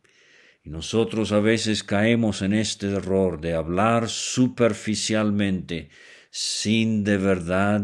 Y 0.64 0.70
nosotros 0.70 1.32
a 1.32 1.40
veces 1.40 1.84
caemos 1.84 2.44
en 2.44 2.54
este 2.54 2.86
error 2.86 3.42
de 3.42 3.56
hablar 3.56 4.10
superficialmente 4.10 5.90
sin 6.30 7.04
de 7.04 7.18
verdad 7.18 7.82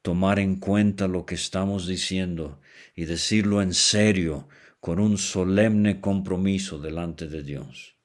tomar 0.00 0.38
en 0.38 0.60
cuenta 0.60 1.08
lo 1.08 1.26
que 1.26 1.34
estamos 1.34 1.88
diciendo 1.88 2.60
y 2.94 3.06
decirlo 3.06 3.62
en 3.62 3.74
serio 3.74 4.48
con 4.78 5.00
un 5.00 5.18
solemne 5.18 6.00
compromiso 6.00 6.78
delante 6.78 7.26
de 7.26 7.42
Dios. 7.42 7.96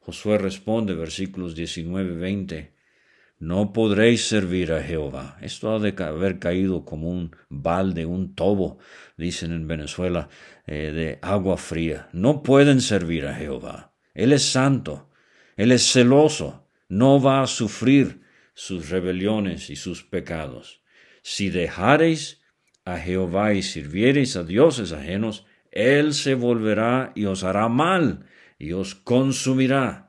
Josué 0.00 0.36
responde, 0.36 0.92
versículos 0.92 1.54
19 1.54 2.16
20, 2.16 2.75
no 3.38 3.72
podréis 3.72 4.26
servir 4.26 4.72
a 4.72 4.82
Jehová. 4.82 5.36
Esto 5.42 5.74
ha 5.74 5.78
de 5.78 5.94
haber 6.02 6.38
caído 6.38 6.84
como 6.84 7.10
un 7.10 7.36
balde, 7.48 8.06
un 8.06 8.34
tobo, 8.34 8.78
dicen 9.16 9.52
en 9.52 9.68
Venezuela, 9.68 10.28
eh, 10.66 10.92
de 10.92 11.18
agua 11.20 11.56
fría. 11.56 12.08
No 12.12 12.42
pueden 12.42 12.80
servir 12.80 13.26
a 13.26 13.34
Jehová. 13.34 13.92
Él 14.14 14.32
es 14.32 14.42
santo, 14.42 15.10
Él 15.56 15.72
es 15.72 15.92
celoso, 15.92 16.66
no 16.88 17.20
va 17.20 17.42
a 17.42 17.46
sufrir 17.46 18.22
sus 18.54 18.88
rebeliones 18.88 19.68
y 19.68 19.76
sus 19.76 20.02
pecados. 20.02 20.80
Si 21.22 21.50
dejareis 21.50 22.40
a 22.84 22.98
Jehová 22.98 23.52
y 23.52 23.62
sirviereis 23.62 24.36
a 24.36 24.44
dioses 24.44 24.92
ajenos, 24.92 25.44
Él 25.72 26.14
se 26.14 26.34
volverá 26.34 27.12
y 27.14 27.26
os 27.26 27.44
hará 27.44 27.68
mal 27.68 28.24
y 28.58 28.72
os 28.72 28.94
consumirá 28.94 30.05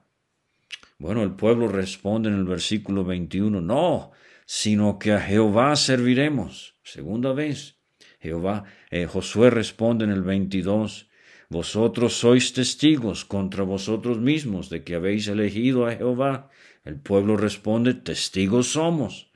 bueno, 1.00 1.24
el 1.24 1.32
pueblo 1.36 1.68
responde 1.68 2.30
en 2.30 2.36
el 2.36 2.46
versículo 2.46 3.04
21, 3.04 3.62
no, 3.62 4.12
sino 4.46 4.98
que 4.98 5.12
a 5.12 5.20
Jehová 5.20 5.76
serviremos. 5.76 6.76
Segunda 6.84 7.34
vez. 7.34 7.78
Jehová, 8.20 8.66
eh, 8.90 9.06
Josué 9.06 9.52
responde 9.52 10.06
en 10.06 10.12
el 10.12 10.24
22, 10.24 11.08
vosotros 11.50 12.14
sois 12.14 12.52
testigos 12.52 13.26
contra 13.26 13.64
vosotros 13.64 14.20
mismos 14.20 14.70
de 14.70 14.84
que 14.84 14.96
habéis 14.96 15.28
elegido 15.28 15.86
a 15.86 15.96
Jehová. 15.96 16.50
El 16.84 17.00
pueblo 17.00 17.38
responde, 17.38 17.94
testigos 17.94 18.68
somos. 18.68 19.32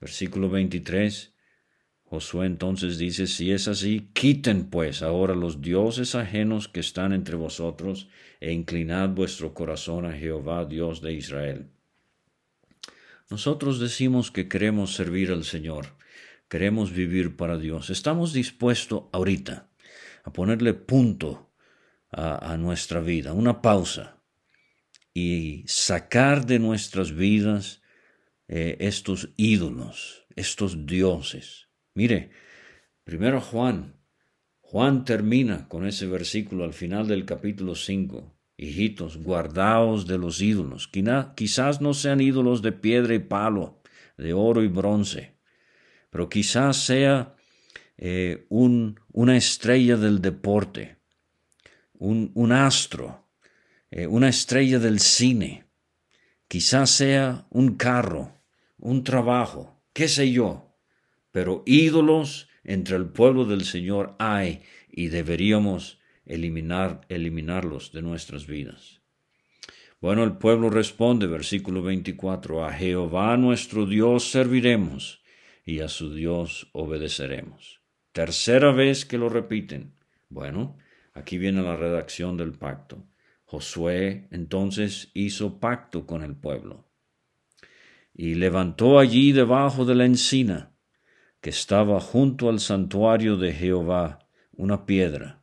Versículo 0.00 0.50
23, 0.50 1.34
Josué 2.04 2.46
entonces 2.46 2.98
dice, 2.98 3.26
si 3.26 3.52
es 3.52 3.68
así, 3.68 4.10
quiten 4.14 4.68
pues 4.68 5.02
ahora 5.02 5.34
los 5.34 5.60
dioses 5.60 6.14
ajenos 6.16 6.66
que 6.66 6.80
están 6.80 7.12
entre 7.12 7.36
vosotros, 7.36 8.08
e 8.40 8.52
inclinad 8.52 9.10
vuestro 9.10 9.54
corazón 9.54 10.06
a 10.06 10.12
Jehová, 10.12 10.64
Dios 10.64 11.00
de 11.00 11.12
Israel. 11.12 11.70
Nosotros 13.28 13.78
decimos 13.78 14.30
que 14.30 14.48
queremos 14.48 14.94
servir 14.94 15.30
al 15.30 15.44
Señor, 15.44 15.94
queremos 16.48 16.92
vivir 16.92 17.36
para 17.36 17.58
Dios. 17.58 17.90
Estamos 17.90 18.32
dispuestos 18.32 19.04
ahorita 19.12 19.70
a 20.24 20.32
ponerle 20.32 20.74
punto 20.74 21.52
a, 22.10 22.56
nuestra 22.56 23.00
vida, 23.00 23.32
una 23.32 23.62
pausa, 23.62 24.16
y 25.14 25.62
sacar 25.68 26.44
de 26.44 26.58
nuestras 26.58 27.14
vidas 27.14 27.82
eh, 28.48 28.76
estos 28.80 29.28
ídolos, 29.36 30.26
estos 30.34 30.86
dioses 30.86 31.70
Mire, 31.94 32.30
primero 33.04 33.40
Juan, 33.40 33.99
Juan 34.70 35.04
termina 35.04 35.66
con 35.66 35.84
ese 35.84 36.06
versículo 36.06 36.62
al 36.62 36.74
final 36.74 37.08
del 37.08 37.24
capítulo 37.24 37.74
5. 37.74 38.32
Hijitos, 38.56 39.16
guardaos 39.16 40.06
de 40.06 40.16
los 40.16 40.40
ídolos. 40.40 40.88
Quizás 41.34 41.80
no 41.80 41.92
sean 41.92 42.20
ídolos 42.20 42.62
de 42.62 42.70
piedra 42.70 43.16
y 43.16 43.18
palo, 43.18 43.82
de 44.16 44.32
oro 44.32 44.62
y 44.62 44.68
bronce, 44.68 45.34
pero 46.08 46.28
quizás 46.28 46.76
sea 46.76 47.34
eh, 47.98 48.46
un, 48.48 49.00
una 49.10 49.36
estrella 49.36 49.96
del 49.96 50.20
deporte, 50.20 50.98
un, 51.94 52.52
astro, 52.52 53.26
eh, 53.90 54.06
una 54.06 54.28
estrella 54.28 54.78
del 54.78 55.00
cine, 55.00 55.64
quizás 56.46 56.90
sea 56.90 57.44
un 57.50 57.74
carro, 57.74 58.40
un 58.78 59.02
trabajo, 59.02 59.82
qué 59.92 60.06
sé 60.06 60.30
yo, 60.30 60.76
pero 61.32 61.64
ídolos 61.66 62.46
entre 62.64 62.96
el 62.96 63.06
pueblo 63.06 63.44
del 63.44 63.64
Señor 63.64 64.16
hay 64.18 64.62
y 64.88 65.08
deberíamos 65.08 66.00
eliminar, 66.26 67.02
eliminarlos 67.08 67.92
de 67.92 68.02
nuestras 68.02 68.46
vidas. 68.46 69.00
Bueno, 70.00 70.24
el 70.24 70.38
pueblo 70.38 70.70
responde, 70.70 71.26
versículo 71.26 71.82
24, 71.82 72.64
a 72.64 72.72
Jehová 72.72 73.36
nuestro 73.36 73.86
Dios 73.86 74.30
serviremos 74.30 75.22
y 75.64 75.80
a 75.80 75.88
su 75.88 76.14
Dios 76.14 76.70
obedeceremos. 76.72 77.82
Tercera 78.12 78.72
vez 78.72 79.04
que 79.04 79.18
lo 79.18 79.28
repiten. 79.28 79.94
Bueno, 80.28 80.78
aquí 81.12 81.38
viene 81.38 81.62
la 81.62 81.76
redacción 81.76 82.36
del 82.36 82.52
pacto. 82.52 83.06
Josué 83.44 84.28
entonces 84.30 85.10
hizo 85.12 85.60
pacto 85.60 86.06
con 86.06 86.22
el 86.22 86.36
pueblo 86.36 86.88
y 88.14 88.34
levantó 88.34 88.98
allí 88.98 89.32
debajo 89.32 89.84
de 89.84 89.94
la 89.94 90.04
encina 90.04 90.69
que 91.40 91.50
estaba 91.50 92.00
junto 92.00 92.48
al 92.48 92.60
santuario 92.60 93.36
de 93.36 93.52
Jehová 93.52 94.26
una 94.52 94.84
piedra, 94.84 95.42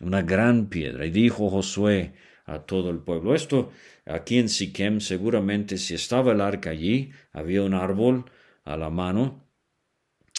una 0.00 0.22
gran 0.22 0.68
piedra, 0.68 1.04
y 1.06 1.10
dijo 1.10 1.50
Josué 1.50 2.14
a 2.46 2.60
todo 2.60 2.90
el 2.90 3.00
pueblo. 3.00 3.34
Esto 3.34 3.70
aquí 4.06 4.38
en 4.38 4.48
Siquem 4.48 5.00
seguramente 5.00 5.76
si 5.76 5.94
estaba 5.94 6.32
el 6.32 6.40
arca 6.40 6.70
allí, 6.70 7.10
había 7.32 7.62
un 7.62 7.74
árbol 7.74 8.24
a 8.64 8.76
la 8.76 8.90
mano. 8.90 9.46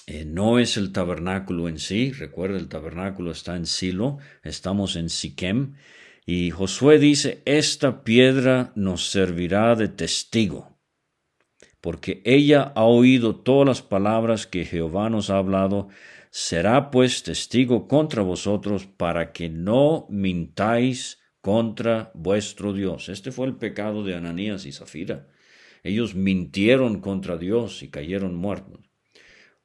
Eh, 0.08 0.26
no 0.26 0.58
es 0.58 0.78
el 0.78 0.92
tabernáculo 0.92 1.70
en 1.70 1.78
sí, 1.78 2.12
recuerda 2.12 2.58
el 2.58 2.68
tabernáculo 2.68 3.32
está 3.32 3.56
en 3.56 3.68
Silo, 3.68 4.18
estamos 4.44 4.96
en 4.96 5.10
Siquem, 5.10 5.76
y 6.26 6.50
Josué 6.50 6.98
dice, 6.98 7.44
esta 7.46 8.04
piedra 8.04 8.72
nos 8.76 9.12
servirá 9.12 9.76
de 9.76 9.90
testigo 9.90 10.71
porque 11.82 12.22
ella 12.24 12.72
ha 12.76 12.84
oído 12.84 13.36
todas 13.36 13.68
las 13.68 13.82
palabras 13.82 14.46
que 14.46 14.66
Jehová 14.66 15.10
nos 15.10 15.30
ha 15.32 15.38
hablado, 15.38 15.90
será 16.30 16.92
pues 16.92 17.24
testigo 17.24 17.88
contra 17.88 18.22
vosotros 18.22 18.86
para 18.86 19.34
que 19.34 19.50
no 19.50 20.06
mintáis 20.10 21.20
contra 21.42 22.12
vuestro 22.14 22.72
Dios. 22.74 23.10
Este 23.10 23.32
fue 23.32 23.48
el 23.48 23.56
pecado 23.56 24.04
de 24.04 24.16
Ananías 24.16 24.66
y 24.68 24.72
Zafira. 24.72 25.28
Ellos 25.84 26.14
mintieron 26.14 27.02
contra 27.02 27.38
Dios 27.38 27.82
y 27.82 27.90
cayeron 27.90 28.36
muertos. 28.36 28.92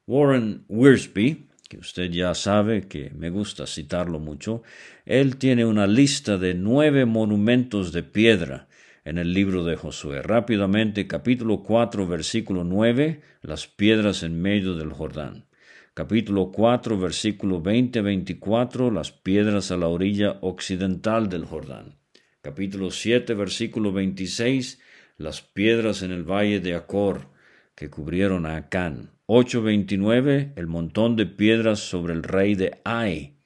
Warren 0.07 0.65
Wiersbe, 0.67 1.45
que 1.69 1.77
usted 1.77 2.09
ya 2.09 2.33
sabe 2.33 2.87
que 2.87 3.11
me 3.11 3.29
gusta 3.29 3.67
citarlo 3.67 4.19
mucho, 4.19 4.63
él 5.05 5.37
tiene 5.37 5.65
una 5.65 5.85
lista 5.85 6.37
de 6.37 6.55
nueve 6.55 7.05
monumentos 7.05 7.91
de 7.91 8.01
piedra 8.03 8.66
en 9.07 9.17
el 9.17 9.33
libro 9.33 9.63
de 9.63 9.77
Josué. 9.77 10.21
Rápidamente, 10.21 11.07
capítulo 11.07 11.63
4, 11.63 12.05
versículo 12.07 12.65
9, 12.65 13.21
las 13.41 13.65
piedras 13.65 14.21
en 14.21 14.41
medio 14.41 14.75
del 14.75 14.91
Jordán. 14.91 15.45
Capítulo 15.93 16.51
4, 16.51 16.99
versículo 16.99 17.63
20-24, 17.63 18.91
las 18.91 19.13
piedras 19.13 19.71
a 19.71 19.77
la 19.77 19.87
orilla 19.87 20.39
occidental 20.41 21.29
del 21.29 21.45
Jordán. 21.45 21.95
Capítulo 22.41 22.91
7, 22.91 23.33
versículo 23.33 23.93
26, 23.93 24.81
las 25.15 25.41
piedras 25.41 26.01
en 26.01 26.11
el 26.11 26.29
valle 26.29 26.59
de 26.59 26.75
Acor 26.75 27.29
que 27.75 27.89
cubrieron 27.89 28.45
a 28.45 28.57
Acán. 28.57 29.11
8.29, 29.27 30.51
el 30.57 30.67
montón 30.67 31.15
de 31.15 31.27
piedras 31.27 31.79
sobre 31.79 32.11
el 32.13 32.23
rey 32.23 32.55
de 32.55 32.81
Ai. 32.83 33.37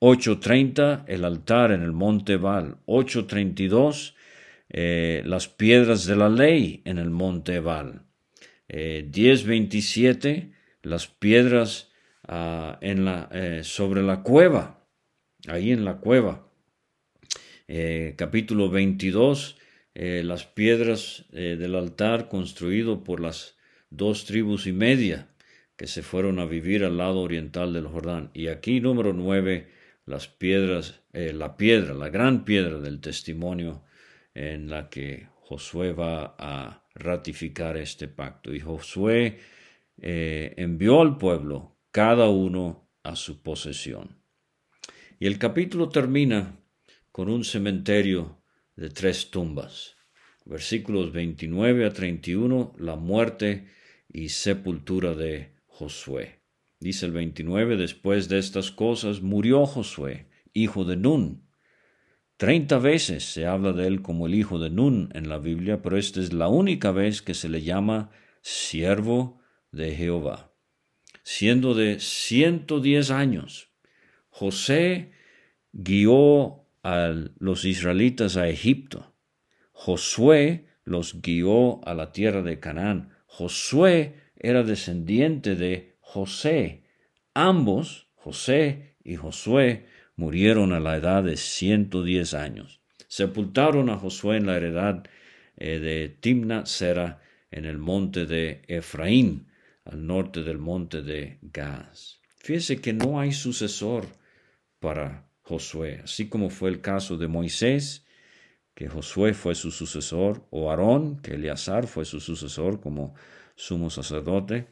8.30, 0.00 1.04
el 1.06 1.24
altar 1.24 1.70
en 1.70 1.82
el 1.82 1.92
monte 1.92 2.36
Baal. 2.36 2.78
8.32, 2.86 4.14
eh, 4.70 5.22
las 5.26 5.48
piedras 5.48 6.06
de 6.06 6.16
la 6.16 6.28
ley 6.28 6.82
en 6.84 6.98
el 6.98 7.10
monte 7.10 7.56
Ebal. 7.56 8.04
Eh, 8.72 9.08
10.27, 9.10 10.52
las 10.82 11.08
piedras 11.08 11.90
ah, 12.28 12.78
en 12.80 13.04
la, 13.04 13.28
eh, 13.32 13.62
sobre 13.64 14.00
la 14.02 14.22
cueva, 14.22 14.86
ahí 15.48 15.72
en 15.72 15.84
la 15.84 15.96
cueva. 15.96 16.48
Eh, 17.66 18.14
capítulo 18.16 18.70
22, 18.70 19.56
las 19.92 20.46
piedras 20.46 21.26
del 21.30 21.74
altar 21.74 22.28
construido 22.28 23.02
por 23.02 23.20
las 23.20 23.56
dos 23.90 24.24
tribus 24.24 24.66
y 24.66 24.72
media 24.72 25.28
que 25.76 25.88
se 25.88 26.02
fueron 26.02 26.38
a 26.38 26.46
vivir 26.46 26.84
al 26.84 26.96
lado 26.96 27.20
oriental 27.20 27.72
del 27.72 27.88
Jordán. 27.88 28.30
Y 28.32 28.46
aquí 28.46 28.80
número 28.80 29.12
9, 29.12 29.68
las 30.06 30.28
piedras, 30.28 31.02
la 31.12 31.56
piedra, 31.56 31.92
la 31.92 32.08
gran 32.08 32.44
piedra 32.44 32.78
del 32.78 33.00
testimonio 33.00 33.82
en 34.40 34.70
la 34.70 34.88
que 34.88 35.28
Josué 35.42 35.92
va 35.92 36.34
a 36.38 36.86
ratificar 36.94 37.76
este 37.76 38.08
pacto. 38.08 38.54
Y 38.54 38.60
Josué 38.60 39.38
eh, 40.00 40.54
envió 40.56 41.02
al 41.02 41.18
pueblo 41.18 41.76
cada 41.90 42.28
uno 42.28 42.88
a 43.02 43.16
su 43.16 43.42
posesión. 43.42 44.16
Y 45.18 45.26
el 45.26 45.38
capítulo 45.38 45.90
termina 45.90 46.58
con 47.12 47.28
un 47.28 47.44
cementerio 47.44 48.42
de 48.76 48.88
tres 48.88 49.30
tumbas. 49.30 49.96
Versículos 50.46 51.12
29 51.12 51.84
a 51.84 51.92
31, 51.92 52.74
la 52.78 52.96
muerte 52.96 53.66
y 54.08 54.30
sepultura 54.30 55.14
de 55.14 55.54
Josué. 55.66 56.40
Dice 56.78 57.04
el 57.04 57.12
29, 57.12 57.76
después 57.76 58.28
de 58.30 58.38
estas 58.38 58.70
cosas 58.70 59.20
murió 59.20 59.66
Josué, 59.66 60.30
hijo 60.54 60.84
de 60.84 60.96
Nun, 60.96 61.49
Treinta 62.40 62.78
veces 62.78 63.24
se 63.24 63.44
habla 63.44 63.74
de 63.74 63.86
él 63.86 64.00
como 64.00 64.26
el 64.26 64.34
hijo 64.34 64.58
de 64.58 64.70
Nun 64.70 65.10
en 65.12 65.28
la 65.28 65.36
Biblia, 65.36 65.82
pero 65.82 65.98
esta 65.98 66.20
es 66.20 66.32
la 66.32 66.48
única 66.48 66.90
vez 66.90 67.20
que 67.20 67.34
se 67.34 67.50
le 67.50 67.60
llama 67.60 68.12
siervo 68.40 69.42
de 69.72 69.94
Jehová. 69.94 70.50
Siendo 71.22 71.74
de 71.74 72.00
ciento 72.00 72.80
diez 72.80 73.10
años, 73.10 73.68
José 74.30 75.12
guió 75.72 76.64
a 76.82 77.12
los 77.38 77.66
israelitas 77.66 78.38
a 78.38 78.48
Egipto. 78.48 79.14
Josué 79.72 80.64
los 80.82 81.20
guió 81.20 81.86
a 81.86 81.92
la 81.92 82.10
tierra 82.10 82.40
de 82.40 82.58
Canaán. 82.58 83.10
Josué 83.26 84.14
era 84.34 84.62
descendiente 84.62 85.56
de 85.56 85.98
José. 86.00 86.84
Ambos, 87.34 88.08
José 88.14 88.96
y 89.04 89.16
Josué, 89.16 89.84
murieron 90.20 90.74
a 90.74 90.80
la 90.80 90.96
edad 90.96 91.24
de 91.24 91.38
110 91.38 92.34
años. 92.34 92.82
Sepultaron 93.08 93.88
a 93.88 93.96
Josué 93.96 94.36
en 94.36 94.44
la 94.44 94.58
heredad 94.58 95.04
eh, 95.56 95.78
de 95.78 96.10
Timna 96.10 96.66
Sera 96.66 97.22
en 97.50 97.64
el 97.64 97.78
monte 97.78 98.26
de 98.26 98.60
Efraín, 98.68 99.46
al 99.86 100.06
norte 100.06 100.42
del 100.42 100.58
monte 100.58 101.00
de 101.00 101.38
Gaz. 101.40 102.20
Fíjese 102.36 102.82
que 102.82 102.92
no 102.92 103.18
hay 103.18 103.32
sucesor 103.32 104.08
para 104.78 105.26
Josué, 105.40 106.02
así 106.04 106.28
como 106.28 106.50
fue 106.50 106.68
el 106.68 106.82
caso 106.82 107.16
de 107.16 107.26
Moisés, 107.26 108.04
que 108.74 108.88
Josué 108.88 109.32
fue 109.32 109.54
su 109.54 109.70
sucesor, 109.70 110.46
o 110.50 110.70
Aarón, 110.70 111.22
que 111.22 111.32
Eleazar 111.32 111.86
fue 111.86 112.04
su 112.04 112.20
sucesor 112.20 112.78
como 112.78 113.14
sumo 113.56 113.88
sacerdote. 113.88 114.66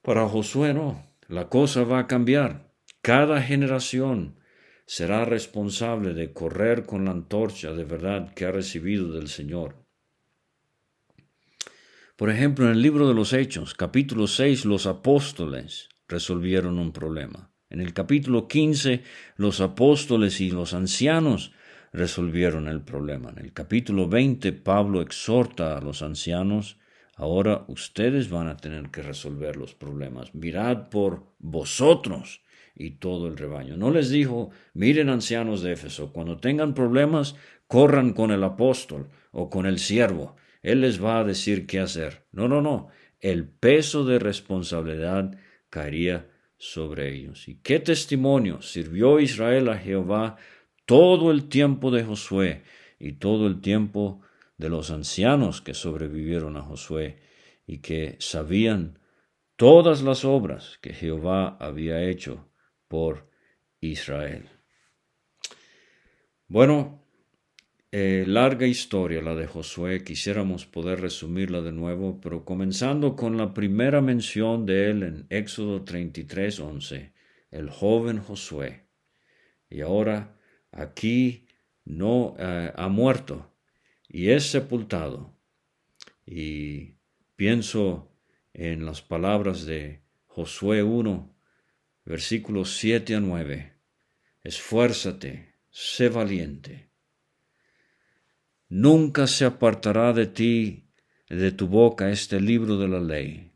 Para 0.00 0.26
Josué 0.26 0.72
no, 0.72 1.04
la 1.28 1.50
cosa 1.50 1.84
va 1.84 1.98
a 1.98 2.06
cambiar. 2.06 2.69
Cada 3.02 3.40
generación 3.40 4.36
será 4.84 5.24
responsable 5.24 6.12
de 6.12 6.34
correr 6.34 6.84
con 6.84 7.06
la 7.06 7.12
antorcha 7.12 7.72
de 7.72 7.84
verdad 7.84 8.34
que 8.34 8.44
ha 8.44 8.52
recibido 8.52 9.12
del 9.12 9.28
Señor. 9.28 9.76
Por 12.16 12.28
ejemplo, 12.28 12.66
en 12.66 12.72
el 12.72 12.82
libro 12.82 13.08
de 13.08 13.14
los 13.14 13.32
Hechos, 13.32 13.72
capítulo 13.72 14.26
6, 14.26 14.66
los 14.66 14.86
apóstoles 14.86 15.88
resolvieron 16.08 16.78
un 16.78 16.92
problema. 16.92 17.50
En 17.70 17.80
el 17.80 17.94
capítulo 17.94 18.46
15, 18.46 19.02
los 19.36 19.62
apóstoles 19.62 20.38
y 20.42 20.50
los 20.50 20.74
ancianos 20.74 21.52
resolvieron 21.94 22.68
el 22.68 22.82
problema. 22.82 23.30
En 23.30 23.38
el 23.38 23.54
capítulo 23.54 24.08
20, 24.08 24.52
Pablo 24.52 25.00
exhorta 25.00 25.78
a 25.78 25.80
los 25.80 26.02
ancianos, 26.02 26.76
ahora 27.16 27.64
ustedes 27.68 28.28
van 28.28 28.48
a 28.48 28.58
tener 28.58 28.90
que 28.90 29.00
resolver 29.00 29.56
los 29.56 29.74
problemas. 29.74 30.34
Mirad 30.34 30.90
por 30.90 31.32
vosotros 31.38 32.42
y 32.80 32.92
todo 32.92 33.28
el 33.28 33.36
rebaño. 33.36 33.76
No 33.76 33.90
les 33.90 34.08
dijo, 34.08 34.50
miren 34.72 35.10
ancianos 35.10 35.60
de 35.60 35.72
Éfeso, 35.72 36.14
cuando 36.14 36.38
tengan 36.38 36.72
problemas, 36.72 37.36
corran 37.66 38.14
con 38.14 38.30
el 38.30 38.42
apóstol 38.42 39.10
o 39.32 39.50
con 39.50 39.66
el 39.66 39.78
siervo. 39.78 40.36
Él 40.62 40.80
les 40.80 41.02
va 41.02 41.18
a 41.20 41.24
decir 41.24 41.66
qué 41.66 41.78
hacer. 41.78 42.24
No, 42.32 42.48
no, 42.48 42.62
no. 42.62 42.88
El 43.20 43.46
peso 43.46 44.06
de 44.06 44.18
responsabilidad 44.18 45.38
caería 45.68 46.30
sobre 46.56 47.14
ellos. 47.14 47.48
¿Y 47.48 47.56
qué 47.56 47.80
testimonio 47.80 48.62
sirvió 48.62 49.20
Israel 49.20 49.68
a 49.68 49.76
Jehová 49.76 50.38
todo 50.86 51.30
el 51.30 51.50
tiempo 51.50 51.90
de 51.90 52.04
Josué 52.04 52.62
y 52.98 53.12
todo 53.12 53.46
el 53.46 53.60
tiempo 53.60 54.22
de 54.56 54.70
los 54.70 54.90
ancianos 54.90 55.60
que 55.60 55.74
sobrevivieron 55.74 56.56
a 56.56 56.62
Josué 56.62 57.18
y 57.66 57.78
que 57.78 58.16
sabían 58.20 58.98
todas 59.56 60.00
las 60.00 60.24
obras 60.24 60.78
que 60.80 60.94
Jehová 60.94 61.58
había 61.60 62.02
hecho 62.04 62.49
por 62.90 63.30
Israel. 63.80 64.48
Bueno, 66.48 67.04
eh, 67.92 68.24
larga 68.26 68.66
historia 68.66 69.22
la 69.22 69.36
de 69.36 69.46
Josué, 69.46 70.02
quisiéramos 70.02 70.66
poder 70.66 71.00
resumirla 71.00 71.60
de 71.60 71.70
nuevo, 71.70 72.20
pero 72.20 72.44
comenzando 72.44 73.14
con 73.14 73.36
la 73.36 73.54
primera 73.54 74.00
mención 74.00 74.66
de 74.66 74.90
él 74.90 75.04
en 75.04 75.26
Éxodo 75.30 75.84
33, 75.84 76.58
11, 76.58 77.12
el 77.52 77.70
joven 77.70 78.18
Josué. 78.18 78.86
Y 79.68 79.82
ahora 79.82 80.36
aquí 80.72 81.46
no 81.84 82.34
eh, 82.40 82.72
ha 82.74 82.88
muerto 82.88 83.54
y 84.08 84.30
es 84.30 84.50
sepultado. 84.50 85.38
Y 86.26 86.96
pienso 87.36 88.10
en 88.52 88.84
las 88.84 89.00
palabras 89.00 89.64
de 89.64 90.02
Josué 90.26 90.82
1, 90.82 91.29
versículos 92.10 92.76
7 92.78 93.14
a 93.14 93.20
9. 93.20 93.72
Esfuérzate, 94.42 95.54
sé 95.70 96.08
valiente 96.08 96.90
Nunca 98.68 99.28
se 99.28 99.44
apartará 99.44 100.12
de 100.12 100.26
ti, 100.26 100.90
de 101.28 101.52
tu 101.52 101.68
boca, 101.68 102.10
este 102.10 102.40
libro 102.40 102.78
de 102.78 102.88
la 102.88 103.00
ley, 103.00 103.52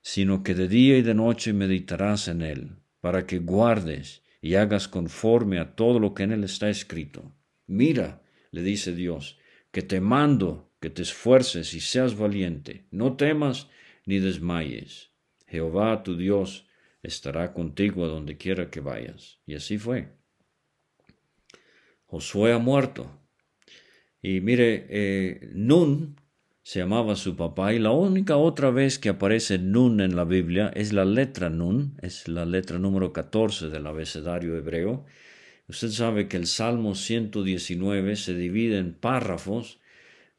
sino 0.00 0.44
que 0.44 0.54
de 0.54 0.68
día 0.68 0.96
y 0.98 1.02
de 1.02 1.14
noche 1.14 1.52
meditarás 1.52 2.28
en 2.28 2.42
él, 2.42 2.76
para 3.00 3.26
que 3.26 3.38
guardes 3.40 4.22
y 4.40 4.54
hagas 4.54 4.86
conforme 4.86 5.58
a 5.58 5.74
todo 5.74 5.98
lo 5.98 6.14
que 6.14 6.22
en 6.22 6.30
él 6.30 6.44
está 6.44 6.70
escrito. 6.70 7.32
Mira, 7.66 8.22
le 8.52 8.62
dice 8.62 8.94
Dios, 8.94 9.38
que 9.72 9.82
te 9.82 10.00
mando 10.00 10.72
que 10.80 10.90
te 10.90 11.02
esfuerces 11.02 11.74
y 11.74 11.80
seas 11.80 12.16
valiente, 12.16 12.86
no 12.92 13.16
temas 13.16 13.66
ni 14.06 14.20
desmayes. 14.20 15.10
Jehová 15.48 16.04
tu 16.04 16.16
Dios 16.16 16.67
estará 17.02 17.52
contigo 17.52 18.04
a 18.04 18.08
donde 18.08 18.36
quiera 18.36 18.70
que 18.70 18.80
vayas. 18.80 19.40
Y 19.46 19.54
así 19.54 19.78
fue. 19.78 20.16
Josué 22.06 22.52
ha 22.52 22.58
muerto, 22.58 23.18
y 24.22 24.40
mire, 24.40 24.86
eh, 24.88 25.50
Nun 25.54 26.16
se 26.62 26.80
llamaba 26.80 27.16
su 27.16 27.36
papá 27.36 27.72
y 27.72 27.78
la 27.78 27.92
única 27.92 28.36
otra 28.36 28.70
vez 28.70 28.98
que 28.98 29.08
aparece 29.10 29.58
Nun 29.58 30.00
en 30.00 30.16
la 30.16 30.24
Biblia 30.24 30.70
es 30.74 30.92
la 30.92 31.04
letra 31.04 31.48
Nun, 31.50 31.96
es 32.02 32.28
la 32.28 32.44
letra 32.44 32.78
número 32.78 33.12
14 33.12 33.68
del 33.68 33.86
abecedario 33.86 34.56
hebreo. 34.56 35.06
Usted 35.68 35.88
sabe 35.88 36.28
que 36.28 36.36
el 36.36 36.46
Salmo 36.46 36.94
119 36.94 38.16
se 38.16 38.34
divide 38.34 38.78
en 38.78 38.94
párrafos 38.94 39.80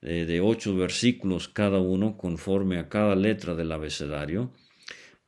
eh, 0.02 0.26
de 0.26 0.42
ocho 0.42 0.76
versículos 0.76 1.48
cada 1.48 1.80
uno 1.80 2.18
conforme 2.18 2.80
a 2.80 2.90
cada 2.90 3.16
letra 3.16 3.56
del 3.56 3.72
abecedario, 3.72 4.52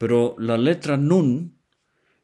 pero 0.02 0.36
la 0.40 0.58
letra 0.58 0.98
Nun 0.98 1.60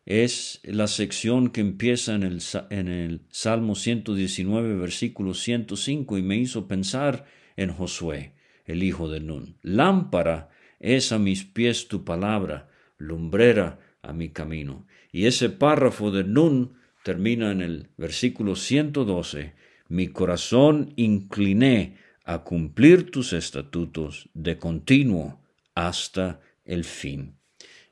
es 0.03 0.61
la 0.63 0.87
sección 0.87 1.51
que 1.51 1.61
empieza 1.61 2.15
en 2.15 2.23
el, 2.23 2.41
en 2.71 2.87
el 2.87 3.21
Salmo 3.29 3.75
119, 3.75 4.77
versículo 4.77 5.35
105, 5.35 6.17
y 6.17 6.23
me 6.23 6.37
hizo 6.37 6.67
pensar 6.67 7.25
en 7.55 7.71
Josué, 7.71 8.33
el 8.65 8.81
hijo 8.81 9.11
de 9.11 9.19
Nun. 9.19 9.59
Lámpara 9.61 10.49
es 10.79 11.11
a 11.11 11.19
mis 11.19 11.43
pies 11.43 11.87
tu 11.87 12.03
palabra, 12.03 12.67
lumbrera 12.97 13.77
a 14.01 14.11
mi 14.11 14.29
camino. 14.29 14.87
Y 15.11 15.27
ese 15.27 15.51
párrafo 15.51 16.09
de 16.09 16.23
Nun 16.23 16.73
termina 17.03 17.51
en 17.51 17.61
el 17.61 17.89
versículo 17.95 18.55
112, 18.55 19.53
mi 19.87 20.07
corazón 20.07 20.93
incliné 20.95 21.97
a 22.25 22.39
cumplir 22.39 23.11
tus 23.11 23.33
estatutos 23.33 24.29
de 24.33 24.57
continuo 24.57 25.43
hasta 25.75 26.41
el 26.65 26.83
fin. 26.83 27.36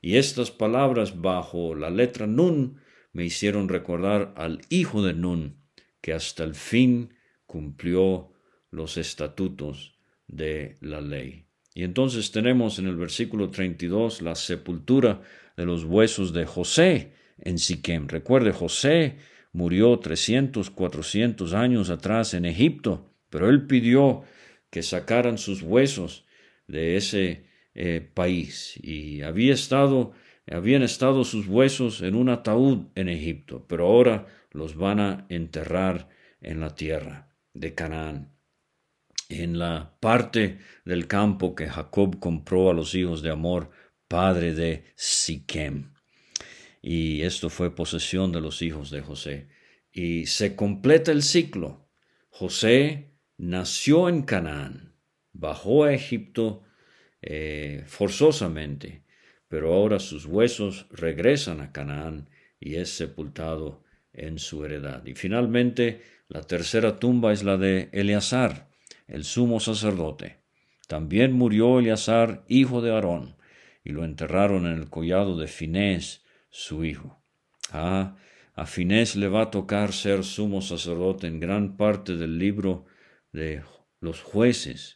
Y 0.06 0.18
estas 0.18 0.52
palabras 0.52 1.20
bajo 1.20 1.74
la 1.74 1.90
letra 1.90 2.28
Nun 2.28 2.78
me 3.12 3.24
hicieron 3.24 3.68
recordar 3.68 4.34
al 4.36 4.60
hijo 4.68 5.02
de 5.02 5.14
Nun, 5.14 5.56
que 6.00 6.12
hasta 6.12 6.44
el 6.44 6.54
fin 6.54 7.12
cumplió 7.44 8.30
los 8.70 8.98
estatutos 8.98 9.98
de 10.28 10.76
la 10.80 11.00
ley. 11.00 11.46
Y 11.74 11.82
entonces 11.82 12.30
tenemos 12.30 12.78
en 12.78 12.86
el 12.86 12.94
versículo 12.94 13.50
32 13.50 14.22
la 14.22 14.36
sepultura 14.36 15.22
de 15.56 15.66
los 15.66 15.82
huesos 15.82 16.32
de 16.32 16.46
José 16.46 17.12
en 17.38 17.58
Siquem. 17.58 18.06
Recuerde, 18.06 18.52
José 18.52 19.16
murió 19.50 19.98
300, 19.98 20.70
400 20.70 21.52
años 21.52 21.90
atrás 21.90 22.32
en 22.34 22.44
Egipto, 22.44 23.10
pero 23.28 23.48
él 23.48 23.66
pidió 23.66 24.22
que 24.70 24.84
sacaran 24.84 25.36
sus 25.36 25.62
huesos 25.62 26.26
de 26.68 26.96
ese 26.96 27.45
eh, 27.78 28.00
país 28.00 28.80
y 28.82 29.20
había 29.20 29.52
estado, 29.52 30.12
habían 30.50 30.82
estado 30.82 31.24
sus 31.24 31.46
huesos 31.46 32.00
en 32.00 32.14
un 32.14 32.30
ataúd 32.30 32.86
en 32.94 33.10
Egipto, 33.10 33.66
pero 33.68 33.86
ahora 33.86 34.28
los 34.50 34.76
van 34.76 34.98
a 34.98 35.26
enterrar 35.28 36.08
en 36.40 36.60
la 36.60 36.74
tierra 36.74 37.36
de 37.52 37.74
Canaán, 37.74 38.32
en 39.28 39.58
la 39.58 39.94
parte 40.00 40.58
del 40.86 41.06
campo 41.06 41.54
que 41.54 41.68
Jacob 41.68 42.18
compró 42.18 42.70
a 42.70 42.72
los 42.72 42.94
hijos 42.94 43.20
de 43.20 43.30
Amor, 43.30 43.70
padre 44.08 44.54
de 44.54 44.84
Siquem. 44.94 45.92
Y 46.80 47.20
esto 47.24 47.50
fue 47.50 47.74
posesión 47.74 48.32
de 48.32 48.40
los 48.40 48.62
hijos 48.62 48.90
de 48.90 49.02
José. 49.02 49.48
Y 49.92 50.24
se 50.24 50.56
completa 50.56 51.12
el 51.12 51.22
ciclo. 51.22 51.90
José 52.30 53.12
nació 53.36 54.08
en 54.08 54.22
Canaán, 54.22 54.94
bajó 55.34 55.84
a 55.84 55.92
Egipto, 55.92 56.62
eh, 57.22 57.84
forzosamente, 57.86 59.02
pero 59.48 59.72
ahora 59.72 59.98
sus 59.98 60.26
huesos 60.26 60.86
regresan 60.90 61.60
a 61.60 61.72
Canaán 61.72 62.28
y 62.60 62.76
es 62.76 62.90
sepultado 62.90 63.82
en 64.12 64.38
su 64.38 64.64
heredad. 64.64 65.04
Y 65.06 65.14
finalmente, 65.14 66.02
la 66.28 66.42
tercera 66.42 66.98
tumba 66.98 67.32
es 67.32 67.44
la 67.44 67.56
de 67.56 67.88
Eleazar, 67.92 68.68
el 69.06 69.24
sumo 69.24 69.60
sacerdote. 69.60 70.38
También 70.88 71.32
murió 71.32 71.78
Eleazar, 71.78 72.44
hijo 72.48 72.80
de 72.80 72.92
Aarón, 72.92 73.36
y 73.84 73.90
lo 73.90 74.04
enterraron 74.04 74.66
en 74.66 74.72
el 74.78 74.90
collado 74.90 75.36
de 75.36 75.46
Finés, 75.46 76.24
su 76.50 76.84
hijo. 76.84 77.20
Ah, 77.70 78.16
a 78.54 78.66
Finés 78.66 79.16
le 79.16 79.28
va 79.28 79.42
a 79.42 79.50
tocar 79.50 79.92
ser 79.92 80.24
sumo 80.24 80.62
sacerdote 80.62 81.26
en 81.26 81.40
gran 81.40 81.76
parte 81.76 82.16
del 82.16 82.38
libro 82.38 82.86
de 83.32 83.62
los 84.00 84.22
jueces, 84.22 84.95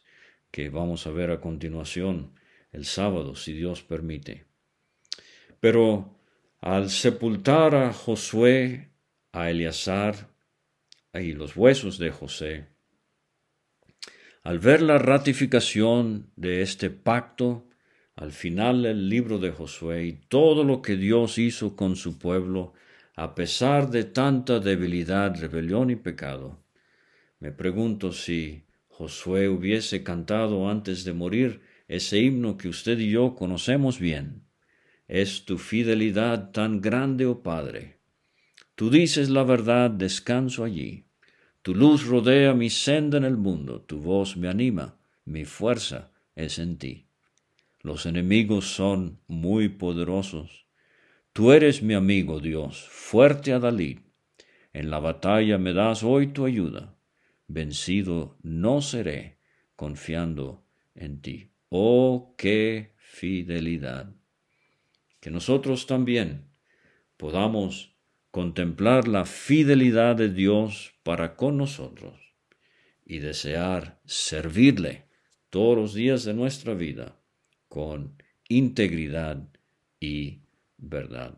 que 0.51 0.69
vamos 0.69 1.07
a 1.07 1.11
ver 1.11 1.31
a 1.31 1.41
continuación 1.41 2.33
el 2.71 2.85
sábado, 2.85 3.35
si 3.35 3.53
Dios 3.53 3.81
permite. 3.81 4.45
Pero 5.59 6.17
al 6.59 6.89
sepultar 6.89 7.75
a 7.75 7.93
Josué, 7.93 8.91
a 9.31 9.49
Eleazar 9.49 10.29
y 11.13 11.33
los 11.33 11.55
huesos 11.55 11.97
de 11.97 12.11
José, 12.11 12.67
al 14.43 14.59
ver 14.59 14.81
la 14.81 14.97
ratificación 14.97 16.31
de 16.35 16.61
este 16.61 16.89
pacto, 16.89 17.67
al 18.15 18.31
final 18.31 18.83
del 18.83 19.09
libro 19.09 19.37
de 19.37 19.51
Josué 19.51 20.05
y 20.05 20.13
todo 20.13 20.63
lo 20.63 20.81
que 20.81 20.95
Dios 20.95 21.37
hizo 21.37 21.75
con 21.75 21.95
su 21.95 22.17
pueblo, 22.17 22.73
a 23.15 23.35
pesar 23.35 23.89
de 23.89 24.03
tanta 24.03 24.59
debilidad, 24.59 25.39
rebelión 25.39 25.89
y 25.89 25.95
pecado, 25.95 26.63
me 27.39 27.51
pregunto 27.51 28.11
si 28.11 28.63
Josué 28.91 29.47
hubiese 29.47 30.03
cantado 30.03 30.69
antes 30.69 31.05
de 31.05 31.13
morir 31.13 31.61
ese 31.87 32.19
himno 32.19 32.57
que 32.57 32.67
usted 32.67 32.99
y 32.99 33.09
yo 33.09 33.35
conocemos 33.35 33.99
bien. 33.99 34.43
Es 35.07 35.45
tu 35.45 35.57
fidelidad 35.57 36.51
tan 36.51 36.81
grande, 36.81 37.25
oh 37.25 37.41
Padre. 37.41 37.99
Tú 38.75 38.89
dices 38.89 39.29
la 39.29 39.43
verdad, 39.43 39.89
descanso 39.91 40.65
allí. 40.65 41.05
Tu 41.61 41.73
luz 41.73 42.05
rodea 42.05 42.53
mi 42.53 42.69
senda 42.69 43.17
en 43.17 43.23
el 43.23 43.37
mundo, 43.37 43.81
tu 43.81 43.99
voz 43.99 44.35
me 44.35 44.49
anima, 44.49 44.97
mi 45.23 45.45
fuerza 45.45 46.11
es 46.35 46.59
en 46.59 46.77
ti. 46.77 47.07
Los 47.81 48.05
enemigos 48.05 48.75
son 48.75 49.19
muy 49.27 49.69
poderosos. 49.69 50.65
Tú 51.31 51.53
eres 51.53 51.81
mi 51.81 51.93
amigo 51.93 52.41
Dios, 52.41 52.87
fuerte 52.89 53.53
adalid. 53.53 53.99
En 54.73 54.89
la 54.89 54.99
batalla 54.99 55.57
me 55.57 55.73
das 55.73 56.03
hoy 56.03 56.27
tu 56.27 56.45
ayuda 56.45 56.97
vencido 57.53 58.37
no 58.41 58.81
seré, 58.81 59.39
confiando 59.75 60.65
en 60.95 61.21
ti. 61.21 61.51
Oh, 61.69 62.35
qué 62.37 62.93
fidelidad. 62.97 64.13
Que 65.19 65.31
nosotros 65.31 65.87
también 65.87 66.49
podamos 67.17 67.95
contemplar 68.31 69.07
la 69.07 69.25
fidelidad 69.25 70.15
de 70.15 70.29
Dios 70.29 70.93
para 71.03 71.35
con 71.35 71.57
nosotros 71.57 72.19
y 73.05 73.19
desear 73.19 73.99
servirle 74.05 75.05
todos 75.49 75.77
los 75.77 75.93
días 75.93 76.23
de 76.23 76.33
nuestra 76.33 76.73
vida 76.73 77.19
con 77.67 78.15
integridad 78.47 79.47
y 79.99 80.41
verdad. 80.77 81.37